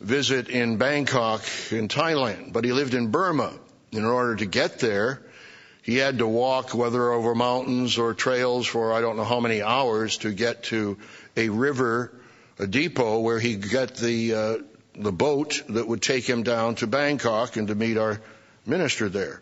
[0.00, 3.52] visit in Bangkok in Thailand, but he lived in Burma.
[3.92, 5.22] In order to get there,
[5.82, 9.62] he had to walk, whether over mountains or trails, for I don't know how many
[9.62, 10.98] hours to get to
[11.36, 12.12] a river,
[12.58, 14.56] a depot where he get the uh,
[14.96, 18.20] the boat that would take him down to Bangkok and to meet our
[18.66, 19.40] minister there.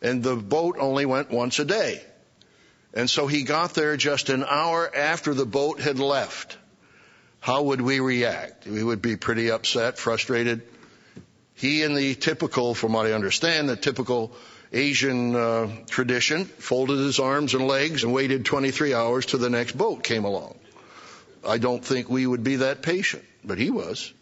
[0.00, 2.02] And the boat only went once a day.
[2.92, 6.56] And so he got there just an hour after the boat had left.
[7.38, 8.66] How would we react?
[8.66, 10.62] We would be pretty upset, frustrated.
[11.54, 14.32] He, in the typical, from what I understand, the typical
[14.72, 19.76] Asian uh, tradition, folded his arms and legs and waited 23 hours till the next
[19.76, 20.58] boat came along.
[21.46, 24.12] I don't think we would be that patient, but he was.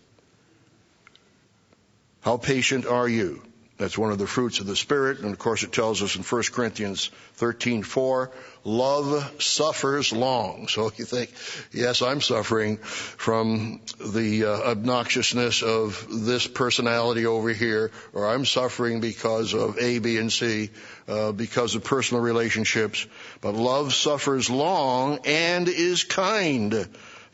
[2.21, 3.43] How patient are you?
[3.79, 5.21] That's one of the fruits of the Spirit.
[5.21, 8.31] And of course it tells us in 1 Corinthians 13, 4,
[8.65, 10.67] love suffers long.
[10.67, 11.33] So you think,
[11.73, 19.01] yes, I'm suffering from the uh, obnoxiousness of this personality over here, or I'm suffering
[19.01, 20.71] because of A, B, and C,
[21.07, 23.07] uh, because of personal relationships.
[23.41, 26.73] But love suffers long and is kind.
[26.73, 26.89] The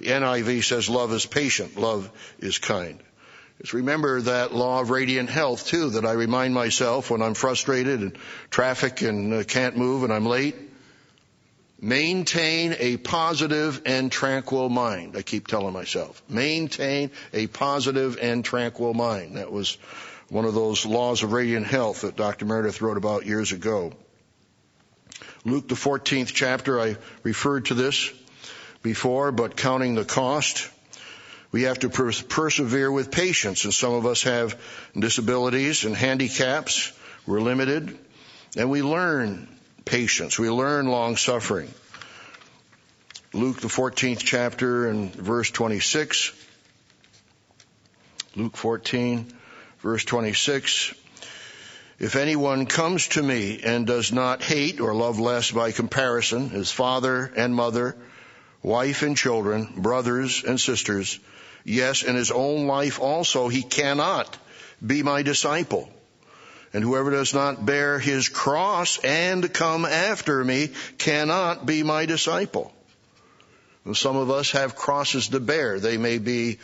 [0.07, 3.01] NIV says love is patient, love is kind.
[3.64, 8.00] Just remember that law of radiant health too, that I remind myself when I'm frustrated
[8.02, 8.18] and
[8.50, 10.54] traffic and uh, can't move and I'm late.
[11.80, 15.16] Maintain a positive and tranquil mind.
[15.16, 16.22] I keep telling myself.
[16.28, 19.38] Maintain a positive and tranquil mind.
[19.38, 19.78] That was
[20.28, 22.44] one of those laws of radiant health that Dr.
[22.44, 23.94] Meredith wrote about years ago.
[25.46, 28.12] Luke the 14th chapter, I referred to this
[28.82, 30.68] before, but counting the cost.
[31.55, 34.61] We have to per- persevere with patience, and some of us have
[34.98, 36.90] disabilities and handicaps.
[37.28, 37.96] We're limited,
[38.57, 39.46] and we learn
[39.84, 40.36] patience.
[40.36, 41.72] We learn long suffering.
[43.32, 46.32] Luke, the 14th chapter, and verse 26.
[48.34, 49.32] Luke 14,
[49.78, 50.92] verse 26.
[52.00, 56.72] If anyone comes to me and does not hate or love less by comparison his
[56.72, 57.94] father and mother,
[58.64, 61.20] wife and children, brothers and sisters,
[61.64, 64.36] Yes, in his own life also, he cannot
[64.84, 65.88] be my disciple.
[66.74, 72.72] And whoever does not bear his cross and come after me cannot be my disciple.
[73.84, 75.78] And some of us have crosses to bear.
[75.78, 76.58] They may be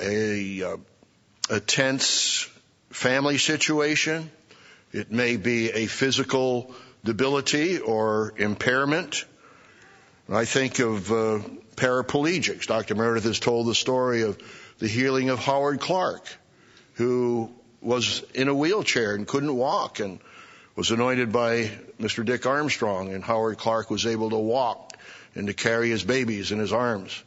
[0.00, 0.76] a, uh,
[1.50, 2.48] a tense
[2.90, 4.30] family situation.
[4.92, 9.24] It may be a physical debility or impairment.
[10.28, 11.40] I think of uh,
[11.76, 12.66] paraplegics.
[12.66, 12.94] Dr.
[12.94, 14.38] Meredith has told the story of
[14.78, 16.26] the healing of Howard Clark,
[16.94, 17.50] who
[17.80, 20.20] was in a wheelchair and couldn't walk and
[20.74, 21.70] was anointed by
[22.00, 22.24] Mr.
[22.24, 24.96] Dick Armstrong and Howard Clark was able to walk
[25.34, 27.22] and to carry his babies in his arms.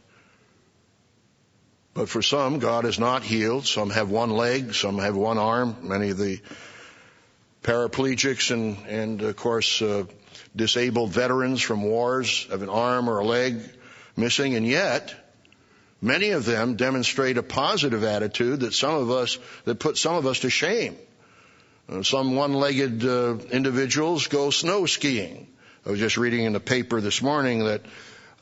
[1.94, 3.66] But for some, God has not healed.
[3.66, 5.76] Some have one leg, some have one arm.
[5.82, 6.40] Many of the
[7.62, 10.04] paraplegics and, and of course, uh,
[10.54, 13.60] disabled veterans from wars have an arm or a leg
[14.18, 15.14] missing, and yet
[16.02, 20.26] many of them demonstrate a positive attitude that some of us that put some of
[20.26, 20.96] us to shame.
[21.88, 25.46] Uh, some one-legged uh, individuals go snow skiing.
[25.86, 27.82] I was just reading in the paper this morning that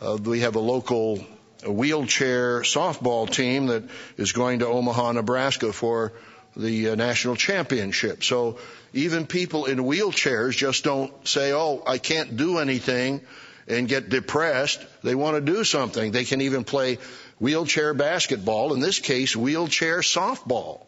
[0.00, 1.24] uh, we have a local
[1.64, 3.84] wheelchair softball team that
[4.16, 6.12] is going to Omaha, Nebraska for
[6.56, 8.24] the uh, national championship.
[8.24, 8.58] So
[8.92, 13.20] even people in wheelchairs just don't say, oh, I can't do anything
[13.68, 14.84] and get depressed.
[15.02, 16.12] They want to do something.
[16.12, 16.98] They can even play
[17.38, 20.84] wheelchair basketball, in this case, wheelchair softball.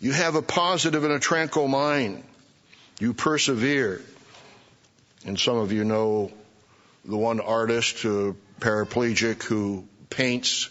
[0.00, 2.22] You have a positive and a tranquil mind.
[3.00, 4.00] You persevere.
[5.26, 6.32] And some of you know
[7.04, 10.70] the one artist, uh, paraplegic, who paints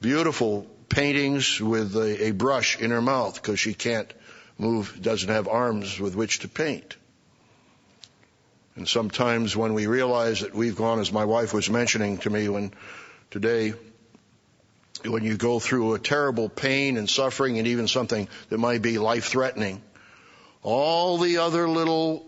[0.00, 4.12] beautiful paintings with a, a brush in her mouth because she can't
[4.58, 6.96] move, doesn't have arms with which to paint.
[8.74, 12.48] And sometimes when we realize that we've gone, as my wife was mentioning to me
[12.48, 12.72] when
[13.30, 13.74] today,
[15.04, 18.98] when you go through a terrible pain and suffering and even something that might be
[18.98, 19.82] life threatening,
[20.62, 22.24] all the other little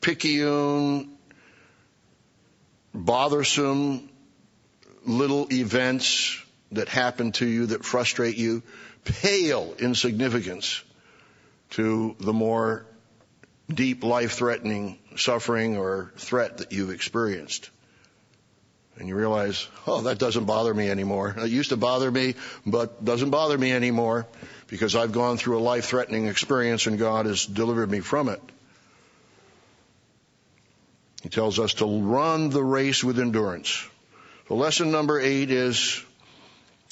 [0.00, 1.10] picayune,
[2.92, 4.08] bothersome
[5.06, 6.40] little events
[6.72, 8.62] that happen to you that frustrate you
[9.04, 10.82] pale in significance
[11.70, 12.86] to the more
[13.72, 17.70] deep life threatening suffering or threat that you've experienced.
[18.96, 21.34] And you realize, oh, that doesn't bother me anymore.
[21.36, 22.34] It used to bother me,
[22.64, 24.26] but doesn't bother me anymore
[24.68, 28.40] because I've gone through a life threatening experience and God has delivered me from it.
[31.22, 33.84] He tells us to run the race with endurance.
[34.46, 36.04] So lesson number eight is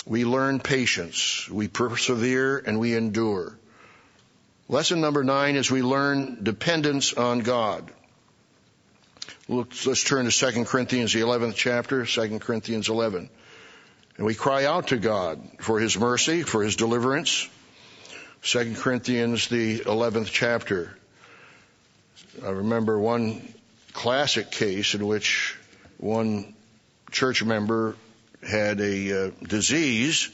[0.07, 3.59] we learn patience, we persevere, and we endure.
[4.73, 7.93] Lesson number nine is we learn dependence on God.
[9.47, 13.29] Let's, turn to 2 Corinthians, the 11th chapter, 2 Corinthians 11.
[14.17, 17.51] And we cry out to God for His mercy, for His deliverance.
[18.45, 20.97] 2 Corinthians, the 11th chapter.
[22.43, 23.47] I remember one
[23.93, 25.55] classic case in which
[25.99, 26.55] one
[27.11, 27.95] church member
[28.43, 30.31] had a uh, disease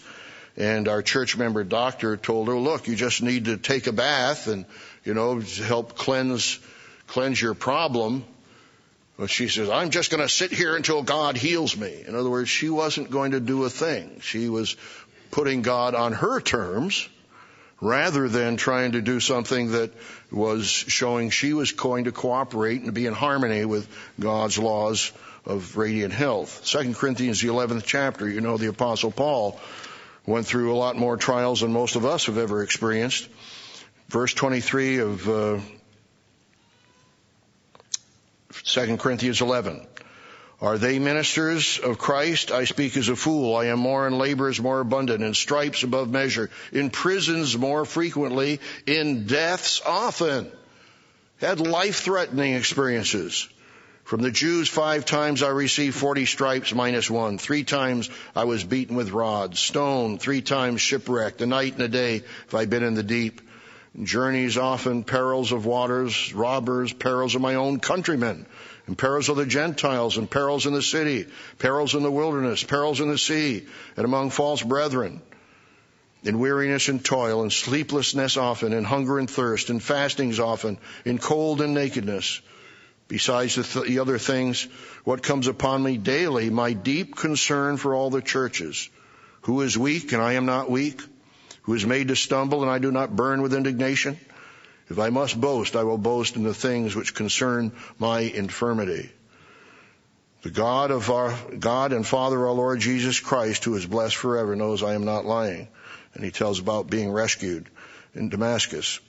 [0.59, 4.48] and our church member doctor told her, look, you just need to take a bath
[4.48, 4.66] and,
[5.04, 6.59] you know, help cleanse,
[7.06, 8.24] cleanse your problem.
[9.16, 12.04] But she says, I'm just going to sit here until God heals me.
[12.06, 14.18] In other words, she wasn't going to do a thing.
[14.20, 14.76] She was
[15.30, 17.09] putting God on her terms
[17.80, 19.92] rather than trying to do something that
[20.32, 23.88] was showing she was going to cooperate and be in harmony with
[24.18, 25.12] God's laws
[25.46, 26.66] of radiant health.
[26.66, 29.61] Second Corinthians, the 11th chapter, you know, the apostle Paul
[30.29, 33.29] went through a lot more trials than most of us have ever experienced.
[34.09, 35.59] Verse 23 of uh,
[38.64, 39.87] 2 Corinthians 11.
[40.61, 42.51] Are they ministers of Christ?
[42.51, 43.57] I speak as a fool.
[43.57, 48.61] I am more in labors more abundant, in stripes above measure, in prisons more frequently,
[48.87, 50.51] in deaths often.
[51.41, 53.49] Had life threatening experiences.
[54.09, 57.36] From the Jews, five times I received 40 stripes minus one.
[57.36, 61.88] Three times I was beaten with rods, stoned, three times shipwrecked, a night and a
[61.88, 63.42] day if I've been in the deep.
[64.02, 68.46] Journeys often, perils of waters, robbers, perils of my own countrymen,
[68.86, 71.26] and perils of the Gentiles, and perils in the city,
[71.59, 75.20] perils in the wilderness, perils in the sea, and among false brethren.
[76.24, 81.18] In weariness and toil, and sleeplessness often, in hunger and thirst, in fastings often, in
[81.18, 82.40] cold and nakedness.
[83.09, 84.68] Besides the, th- the other things,
[85.04, 88.88] what comes upon me daily, my deep concern for all the churches.
[89.42, 91.00] Who is weak and I am not weak?
[91.62, 94.18] Who is made to stumble and I do not burn with indignation?
[94.90, 99.11] If I must boast, I will boast in the things which concern my infirmity.
[100.42, 104.54] The God of our God and Father our Lord Jesus Christ, who is blessed forever,
[104.54, 105.68] knows I am not lying.
[106.14, 107.68] And he tells about being rescued
[108.14, 109.00] in Damascus.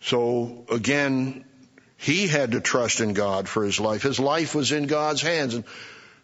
[0.00, 1.44] So again,
[1.98, 4.02] he had to trust in God for his life.
[4.02, 5.54] His life was in God's hands.
[5.54, 5.64] And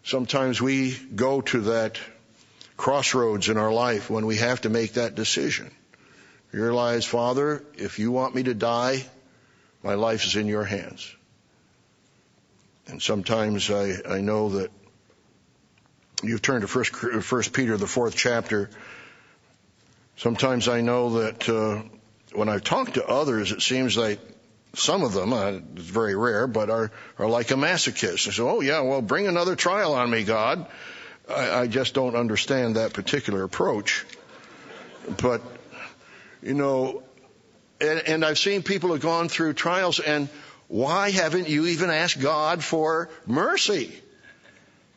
[0.03, 1.99] sometimes we go to that
[2.77, 5.69] crossroads in our life when we have to make that decision.
[6.53, 9.05] Realize, Father, if you want me to die,
[9.83, 11.13] my life is in your hands.
[12.87, 14.71] And sometimes I, I know that
[16.23, 18.69] you've turned to First, First Peter, the fourth chapter.
[20.15, 21.83] Sometimes I know that uh,
[22.33, 24.19] when I've talked to others, it seems like
[24.75, 28.25] some of them, uh, it's very rare, but are, are like a masochist.
[28.25, 30.67] They say, oh yeah, well bring another trial on me, God.
[31.29, 34.05] I, I just don't understand that particular approach.
[35.21, 35.41] But,
[36.41, 37.03] you know,
[37.79, 40.29] and, and I've seen people have gone through trials and
[40.67, 43.93] why haven't you even asked God for mercy?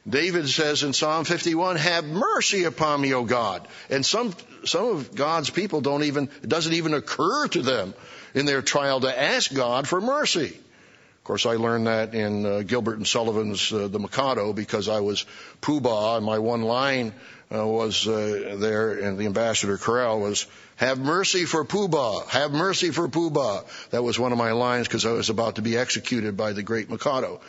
[0.09, 3.69] David says in Psalm 51, have mercy upon me, O God.
[3.91, 7.93] And some, some of God's people don't even, it doesn't even occur to them
[8.39, 10.47] in their trial to ask God for mercy.
[10.47, 15.01] Of course, I learned that in uh, Gilbert and Sullivan's uh, The Mikado because I
[15.01, 15.27] was
[15.61, 17.13] Pooh Bah and my one line
[17.53, 22.53] uh, was uh, there and the ambassador Corral was, have mercy for Pooh Bah, have
[22.53, 23.63] mercy for Pooh Bah.
[23.91, 26.63] That was one of my lines because I was about to be executed by the
[26.63, 27.41] great Mikado.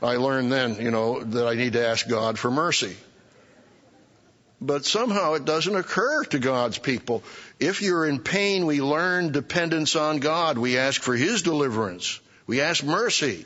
[0.00, 2.96] I learned then, you know, that I need to ask God for mercy.
[4.60, 7.22] But somehow it doesn't occur to God's people.
[7.60, 10.58] If you're in pain, we learn dependence on God.
[10.58, 12.20] We ask for His deliverance.
[12.46, 13.44] We ask mercy.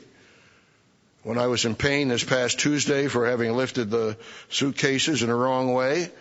[1.21, 4.17] When I was in pain this past Tuesday for having lifted the
[4.49, 6.11] suitcases in the wrong way,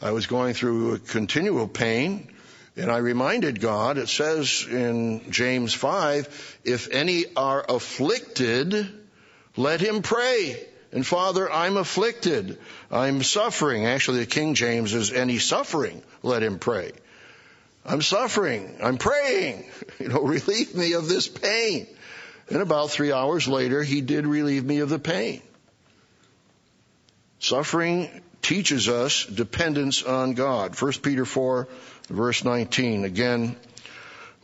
[0.00, 2.28] I was going through a continual pain.
[2.76, 8.92] And I reminded God, it says in James 5, if any are afflicted,
[9.56, 10.60] let him pray.
[10.94, 12.56] And Father, I'm afflicted.
[12.88, 13.84] I'm suffering.
[13.84, 16.92] Actually, the King James is any suffering, let him pray.
[17.84, 18.76] I'm suffering.
[18.82, 19.64] I'm praying.
[20.00, 21.86] You know, relieve me of this pain.
[22.50, 25.40] And about three hours later, he did relieve me of the pain.
[27.38, 30.78] Suffering teaches us dependence on God.
[30.80, 31.68] 1 Peter 4,
[32.08, 33.04] verse 19.
[33.04, 33.56] Again,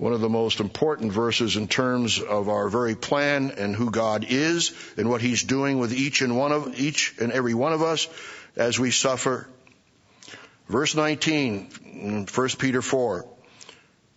[0.00, 4.24] one of the most important verses in terms of our very plan and who God
[4.26, 7.82] is and what He's doing with each and one of each and every one of
[7.82, 8.08] us
[8.56, 9.46] as we suffer.
[10.70, 13.26] Verse 19, 1 Peter 4.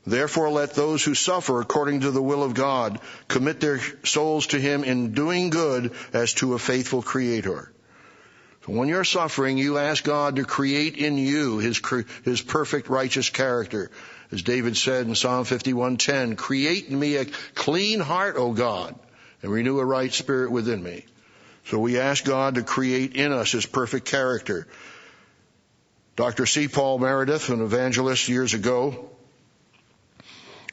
[0.05, 4.61] Therefore let those who suffer according to the will of God commit their souls to
[4.61, 7.73] Him in doing good as to a faithful Creator.
[8.65, 11.81] So when you're suffering, you ask God to create in you His,
[12.23, 13.91] His perfect righteous character
[14.33, 17.25] as David said in Psalm 51:10, "Create in me a
[17.55, 18.95] clean heart, O God,
[19.41, 21.05] and renew a right spirit within me."
[21.65, 24.67] So we ask God to create in us his perfect character.
[26.15, 26.45] Dr.
[26.45, 26.67] C.
[26.67, 29.09] Paul Meredith, an evangelist years ago,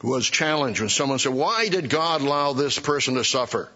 [0.02, 3.70] was challenged when someone said, why did God allow this person to suffer?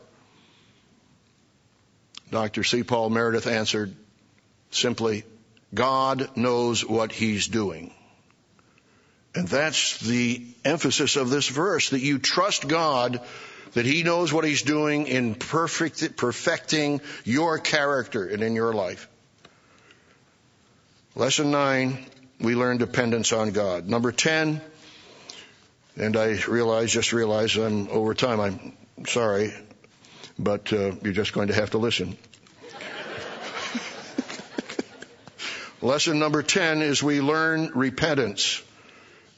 [2.31, 2.65] Dr.
[2.65, 2.83] C.
[2.83, 3.95] Paul Meredith answered
[4.71, 5.25] simply,
[5.73, 7.93] God knows what he's doing.
[9.35, 13.21] And that's the emphasis of this verse, that you trust God
[13.73, 19.09] that He knows what He's doing in perfect, perfecting your character and in your life.
[21.17, 22.07] Lesson nine,
[22.41, 23.89] we learn dependence on God.
[23.89, 24.61] Number ten,
[25.97, 28.41] and I realize, just realize I'm over time.
[28.41, 29.53] I'm sorry,
[30.39, 32.17] but uh, you're just going to have to listen.
[35.83, 38.63] Lesson number 10 is we learn repentance.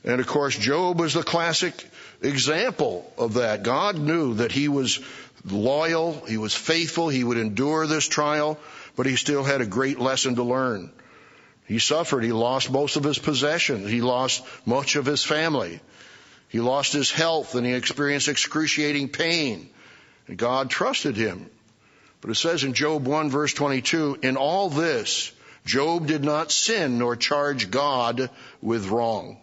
[0.06, 1.74] And of course, Job was the classic
[2.22, 3.64] example of that.
[3.64, 5.00] God knew that he was
[5.44, 8.58] loyal, he was faithful, he would endure this trial,
[8.94, 10.92] but he still had a great lesson to learn.
[11.66, 15.80] He suffered, he lost most of his possessions, he lost much of his family,
[16.48, 19.68] he lost his health, and he experienced excruciating pain.
[20.28, 21.50] And God trusted him.
[22.20, 25.32] But it says in Job 1 verse 22, in all this,
[25.64, 28.30] Job did not sin nor charge God
[28.62, 29.38] with wrong.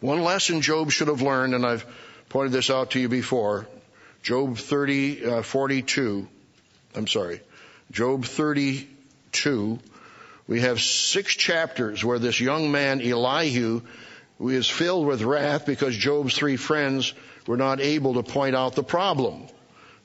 [0.00, 1.84] One lesson Job should have learned, and I've
[2.30, 3.66] pointed this out to you before,
[4.22, 6.26] Job 30, uh, 42,
[6.94, 7.40] I'm sorry,
[7.90, 9.78] Job 32,
[10.48, 13.82] we have six chapters where this young man, Elihu,
[14.40, 17.12] is filled with wrath because Job's three friends
[17.46, 19.46] were not able to point out the problem.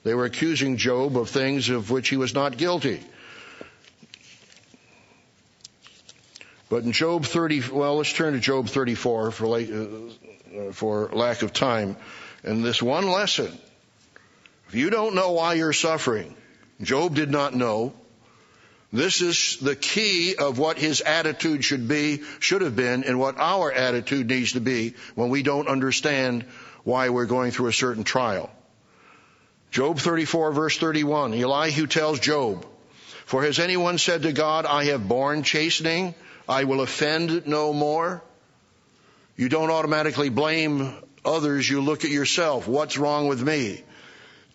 [0.04, 3.02] They were accusing Job of things of which he was not guilty.
[6.70, 11.44] But in Job 30, well, let's turn to Job 34 for, late, uh, for lack
[11.44, 11.96] of time.
[12.44, 13.58] And this one lesson,
[14.68, 16.36] if you don't know why you're suffering,
[16.82, 17.94] Job did not know.
[18.92, 23.38] This is the key of what his attitude should be, should have been, and what
[23.38, 26.46] our attitude needs to be when we don't understand
[26.84, 28.50] why we're going through a certain trial.
[29.72, 32.66] Job 34 verse 31, Elihu tells Job,
[33.26, 36.16] For has anyone said to God, I have borne chastening
[36.48, 38.24] I will offend no more.
[39.36, 40.94] You don't automatically blame
[41.24, 41.70] others.
[41.70, 42.68] You look at yourself.
[42.68, 43.84] What's wrong with me?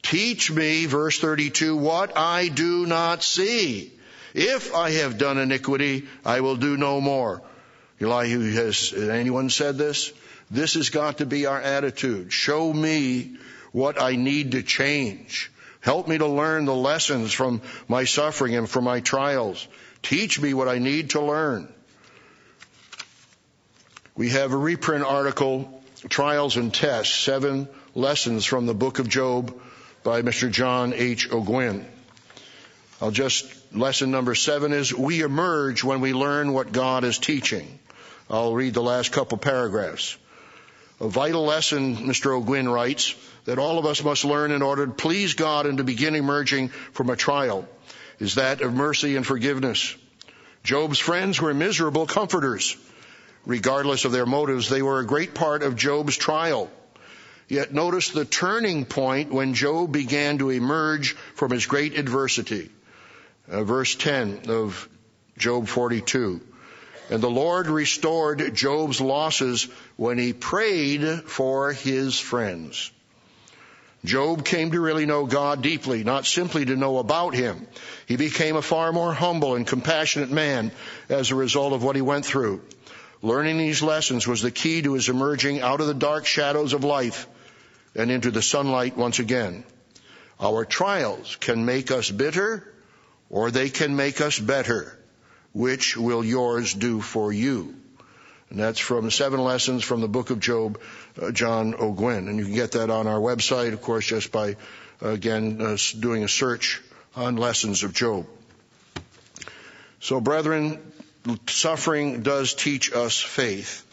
[0.03, 3.93] Teach me, verse 32, what I do not see.
[4.33, 7.43] If I have done iniquity, I will do no more.
[8.01, 10.13] Elihu has anyone said this?
[10.51, 12.33] This has got to be our attitude.
[12.33, 13.37] Show me
[13.73, 15.53] what I need to change.
[15.81, 19.67] Help me to learn the lessons from my suffering and from my trials.
[20.03, 21.73] Teach me what I need to learn.
[24.21, 29.59] We have a reprint article, Trials and Tests, seven lessons from the book of Job
[30.03, 30.51] by Mr.
[30.51, 31.31] John H.
[31.31, 31.87] Ogwyn.
[33.01, 37.79] I'll just, lesson number seven is we emerge when we learn what God is teaching.
[38.29, 40.19] I'll read the last couple paragraphs.
[41.01, 42.39] A vital lesson, Mr.
[42.39, 43.15] Ogwyn writes,
[43.47, 46.69] that all of us must learn in order to please God and to begin emerging
[46.93, 47.67] from a trial
[48.19, 49.97] is that of mercy and forgiveness.
[50.63, 52.77] Job's friends were miserable comforters.
[53.47, 56.71] Regardless of their motives, they were a great part of Job's trial.
[57.49, 62.71] Yet notice the turning point when Job began to emerge from his great adversity.
[63.51, 64.89] Uh, verse 10 of
[65.37, 66.41] Job 42.
[67.11, 72.93] And the Lord restored Job's losses when he prayed for his friends.
[74.05, 77.67] Job came to really know God deeply, not simply to know about Him.
[78.07, 80.73] He became a far more humble and compassionate man
[81.11, 82.63] as a result of what he went through.
[83.23, 86.85] Learning these lessons was the key to his emerging out of the dark shadows of
[86.85, 87.27] life
[87.95, 89.65] and into the sunlight once again.
[90.41, 92.67] Our trials can make us bitter
[93.29, 94.97] or they can make us better.
[95.53, 97.75] Which will yours do for you?
[98.51, 100.81] And that's from Seven Lessons from the Book of Job,
[101.21, 102.29] uh, John Ogwyn.
[102.29, 104.57] And you can get that on our website, of course, just by,
[105.03, 106.81] uh, again, uh, doing a search
[107.15, 108.27] on Lessons of Job.
[110.01, 110.81] So, brethren,
[111.49, 113.87] suffering does teach us faith.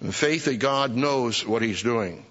[0.00, 2.24] And faith that God knows what He's doing.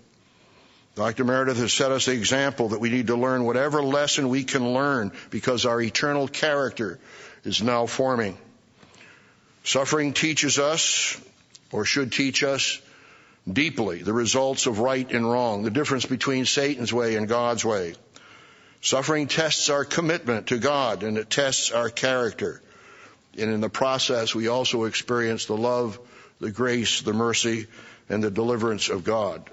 [0.95, 1.23] Dr.
[1.23, 4.73] Meredith has set us the example that we need to learn whatever lesson we can
[4.73, 6.99] learn because our eternal character
[7.43, 8.37] is now forming.
[9.63, 11.19] Suffering teaches us,
[11.71, 12.81] or should teach us,
[13.51, 17.95] deeply the results of right and wrong, the difference between Satan's way and God's way.
[18.81, 22.61] Suffering tests our commitment to God and it tests our character.
[23.39, 25.99] And in the process, we also experience the love,
[26.39, 27.67] the grace, the mercy,
[28.09, 29.49] and the deliverance of God.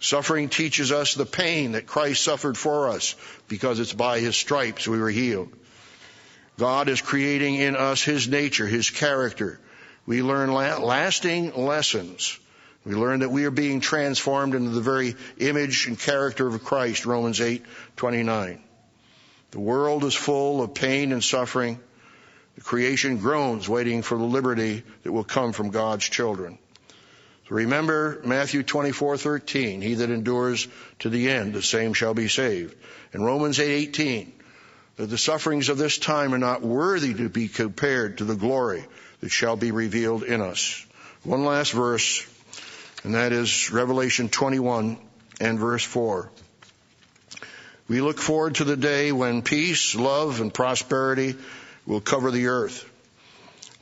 [0.00, 3.14] Suffering teaches us the pain that Christ suffered for us
[3.48, 5.52] because it's by his stripes we were healed.
[6.58, 9.60] God is creating in us his nature, his character.
[10.06, 12.38] We learn lasting lessons.
[12.84, 17.04] We learn that we are being transformed into the very image and character of Christ,
[17.04, 18.62] Romans 8:29.
[19.50, 21.78] The world is full of pain and suffering.
[22.60, 26.58] The creation groans waiting for the liberty that will come from God's children.
[27.48, 30.68] Remember Matthew 24:13, he that endures
[30.98, 32.76] to the end, the same shall be saved.
[33.14, 34.32] And Romans 8:18,
[34.96, 38.84] that the sufferings of this time are not worthy to be compared to the glory
[39.22, 40.84] that shall be revealed in us.
[41.24, 42.24] One last verse,
[43.04, 44.98] and that is Revelation 21
[45.40, 46.30] and verse 4.
[47.88, 51.36] We look forward to the day when peace, love, and prosperity
[51.86, 52.88] will cover the earth.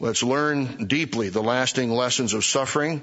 [0.01, 3.03] Let's learn deeply the lasting lessons of suffering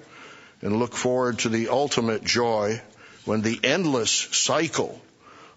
[0.61, 2.81] and look forward to the ultimate joy
[3.25, 5.01] when the endless cycle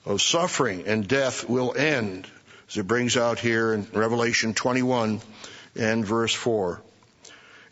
[0.04, 2.26] of suffering and death will end,
[2.68, 5.20] as it brings out here in Revelation 21
[5.76, 6.80] and verse 4.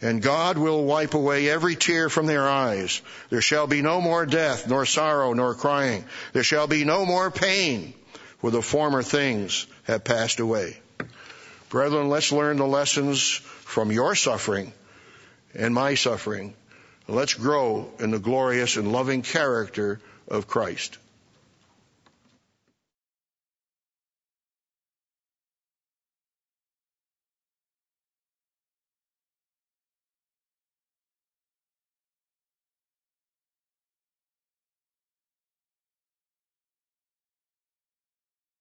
[0.03, 3.01] And God will wipe away every tear from their eyes.
[3.31, 6.05] There shall be no more death, nor sorrow, nor crying.
[6.35, 7.95] There shall be no more pain,
[8.41, 10.79] for the former things have passed away.
[11.77, 14.73] Brethren, let's learn the lessons from your suffering
[15.55, 16.55] and my suffering
[17.09, 20.97] Let's grow in the glorious and loving character of Christ.